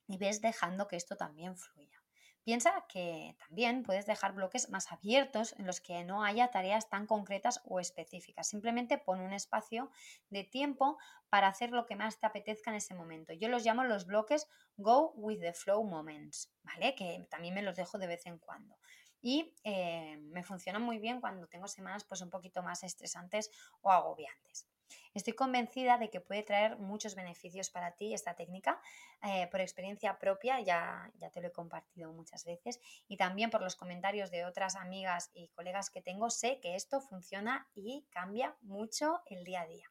Y 0.06 0.18
ves 0.18 0.40
dejando 0.40 0.88
que 0.88 0.96
esto 0.96 1.16
también 1.16 1.56
fluya. 1.56 2.01
Piensa 2.44 2.86
que 2.88 3.36
también 3.38 3.84
puedes 3.84 4.04
dejar 4.04 4.32
bloques 4.32 4.68
más 4.68 4.90
abiertos 4.90 5.54
en 5.58 5.66
los 5.66 5.80
que 5.80 6.02
no 6.02 6.24
haya 6.24 6.50
tareas 6.50 6.88
tan 6.88 7.06
concretas 7.06 7.60
o 7.64 7.78
específicas. 7.78 8.48
Simplemente 8.48 8.98
pon 8.98 9.20
un 9.20 9.32
espacio 9.32 9.90
de 10.28 10.42
tiempo 10.42 10.98
para 11.28 11.46
hacer 11.46 11.70
lo 11.70 11.86
que 11.86 11.94
más 11.94 12.18
te 12.18 12.26
apetezca 12.26 12.70
en 12.70 12.78
ese 12.78 12.94
momento. 12.94 13.32
Yo 13.32 13.48
los 13.48 13.64
llamo 13.64 13.84
los 13.84 14.06
bloques 14.06 14.48
Go 14.76 15.12
with 15.14 15.40
the 15.40 15.52
Flow 15.52 15.84
Moments, 15.84 16.52
¿vale? 16.64 16.96
Que 16.96 17.24
también 17.30 17.54
me 17.54 17.62
los 17.62 17.76
dejo 17.76 17.96
de 17.98 18.08
vez 18.08 18.26
en 18.26 18.38
cuando. 18.38 18.76
Y 19.20 19.54
eh, 19.62 20.16
me 20.16 20.42
funciona 20.42 20.80
muy 20.80 20.98
bien 20.98 21.20
cuando 21.20 21.46
tengo 21.46 21.68
semanas 21.68 22.02
pues 22.02 22.22
un 22.22 22.30
poquito 22.30 22.60
más 22.64 22.82
estresantes 22.82 23.50
o 23.82 23.92
agobiantes. 23.92 24.66
Estoy 25.14 25.34
convencida 25.34 25.98
de 25.98 26.08
que 26.08 26.20
puede 26.20 26.42
traer 26.42 26.78
muchos 26.78 27.14
beneficios 27.14 27.68
para 27.68 27.92
ti 27.92 28.14
esta 28.14 28.34
técnica 28.34 28.80
eh, 29.22 29.46
por 29.50 29.60
experiencia 29.60 30.18
propia, 30.18 30.60
ya, 30.60 31.10
ya 31.18 31.30
te 31.30 31.40
lo 31.40 31.48
he 31.48 31.52
compartido 31.52 32.12
muchas 32.12 32.44
veces, 32.44 32.80
y 33.08 33.18
también 33.18 33.50
por 33.50 33.60
los 33.60 33.76
comentarios 33.76 34.30
de 34.30 34.46
otras 34.46 34.74
amigas 34.74 35.30
y 35.34 35.48
colegas 35.48 35.90
que 35.90 36.00
tengo, 36.00 36.30
sé 36.30 36.60
que 36.60 36.76
esto 36.76 37.00
funciona 37.00 37.68
y 37.74 38.06
cambia 38.10 38.56
mucho 38.62 39.22
el 39.26 39.44
día 39.44 39.62
a 39.62 39.66
día. 39.66 39.90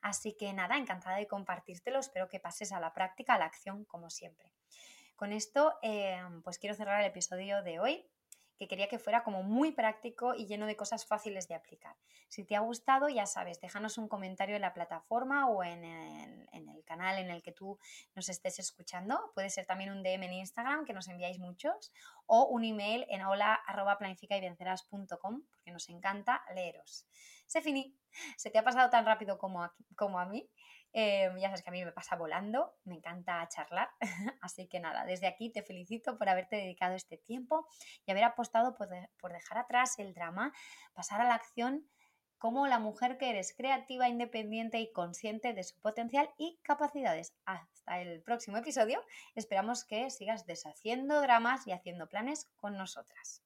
Así 0.00 0.36
que 0.36 0.52
nada, 0.52 0.76
encantada 0.76 1.16
de 1.16 1.26
compartírtelo, 1.26 1.98
espero 1.98 2.28
que 2.28 2.38
pases 2.38 2.70
a 2.70 2.78
la 2.78 2.92
práctica, 2.92 3.34
a 3.34 3.38
la 3.38 3.46
acción, 3.46 3.84
como 3.84 4.10
siempre. 4.10 4.52
Con 5.16 5.32
esto, 5.32 5.74
eh, 5.82 6.22
pues 6.44 6.58
quiero 6.58 6.76
cerrar 6.76 7.00
el 7.00 7.06
episodio 7.06 7.62
de 7.62 7.80
hoy 7.80 8.06
que 8.58 8.68
quería 8.68 8.88
que 8.88 8.98
fuera 8.98 9.22
como 9.22 9.42
muy 9.42 9.72
práctico 9.72 10.34
y 10.34 10.46
lleno 10.46 10.66
de 10.66 10.76
cosas 10.76 11.06
fáciles 11.06 11.48
de 11.48 11.54
aplicar. 11.54 11.96
Si 12.28 12.44
te 12.44 12.56
ha 12.56 12.60
gustado, 12.60 13.08
ya 13.08 13.26
sabes, 13.26 13.60
déjanos 13.60 13.98
un 13.98 14.08
comentario 14.08 14.56
en 14.56 14.62
la 14.62 14.72
plataforma 14.72 15.48
o 15.48 15.62
en 15.62 15.84
el, 15.84 16.84
canal 16.84 17.18
en 17.18 17.30
el 17.30 17.42
que 17.42 17.52
tú 17.52 17.78
nos 18.14 18.28
estés 18.28 18.58
escuchando. 18.58 19.32
Puede 19.34 19.50
ser 19.50 19.66
también 19.66 19.90
un 19.90 20.02
DM 20.02 20.24
en 20.24 20.32
Instagram, 20.34 20.84
que 20.84 20.92
nos 20.92 21.08
enviáis 21.08 21.38
muchos, 21.38 21.92
o 22.26 22.46
un 22.46 22.64
email 22.64 23.04
en 23.08 23.22
hola 23.22 23.60
porque 25.66 25.72
nos 25.72 25.88
encanta 25.88 26.44
leeros. 26.54 27.06
Se 27.46 27.60
finí. 27.60 27.96
¿Se 28.36 28.50
te 28.50 28.58
ha 28.58 28.64
pasado 28.64 28.88
tan 28.88 29.04
rápido 29.04 29.36
como 29.38 29.68
como 29.96 30.18
a 30.18 30.26
mí? 30.26 30.48
Em, 30.98 31.36
ya 31.36 31.48
sabes 31.48 31.62
que 31.62 31.68
a 31.68 31.72
mí 31.72 31.84
me 31.84 31.92
pasa 31.92 32.16
volando, 32.16 32.74
me 32.84 32.94
encanta 32.94 33.46
charlar, 33.48 33.90
así 34.40 34.66
que 34.66 34.80
nada, 34.80 35.04
desde 35.04 35.26
aquí 35.26 35.50
te 35.50 35.62
felicito 35.62 36.16
por 36.16 36.26
haberte 36.30 36.56
dedicado 36.56 36.94
este 36.94 37.18
tiempo 37.18 37.68
y 38.06 38.12
haber 38.12 38.24
apostado 38.24 38.74
por, 38.74 38.88
por 39.20 39.30
dejar 39.30 39.58
atrás 39.58 39.98
el 39.98 40.14
drama, 40.14 40.54
pasar 40.94 41.20
a 41.20 41.24
la 41.24 41.34
acción 41.34 41.86
como 42.38 42.66
la 42.66 42.78
mujer 42.78 43.18
que 43.18 43.28
eres 43.28 43.54
creativa, 43.54 44.08
independiente 44.08 44.80
y 44.80 44.90
consciente 44.90 45.52
de 45.52 45.64
su 45.64 45.78
potencial 45.82 46.30
y 46.38 46.58
capacidades. 46.62 47.34
Hasta 47.44 48.00
el 48.00 48.22
próximo 48.22 48.56
episodio, 48.56 49.04
esperamos 49.34 49.84
que 49.84 50.08
sigas 50.10 50.46
deshaciendo 50.46 51.20
dramas 51.20 51.66
y 51.66 51.72
haciendo 51.72 52.08
planes 52.08 52.46
con 52.56 52.74
nosotras. 52.78 53.45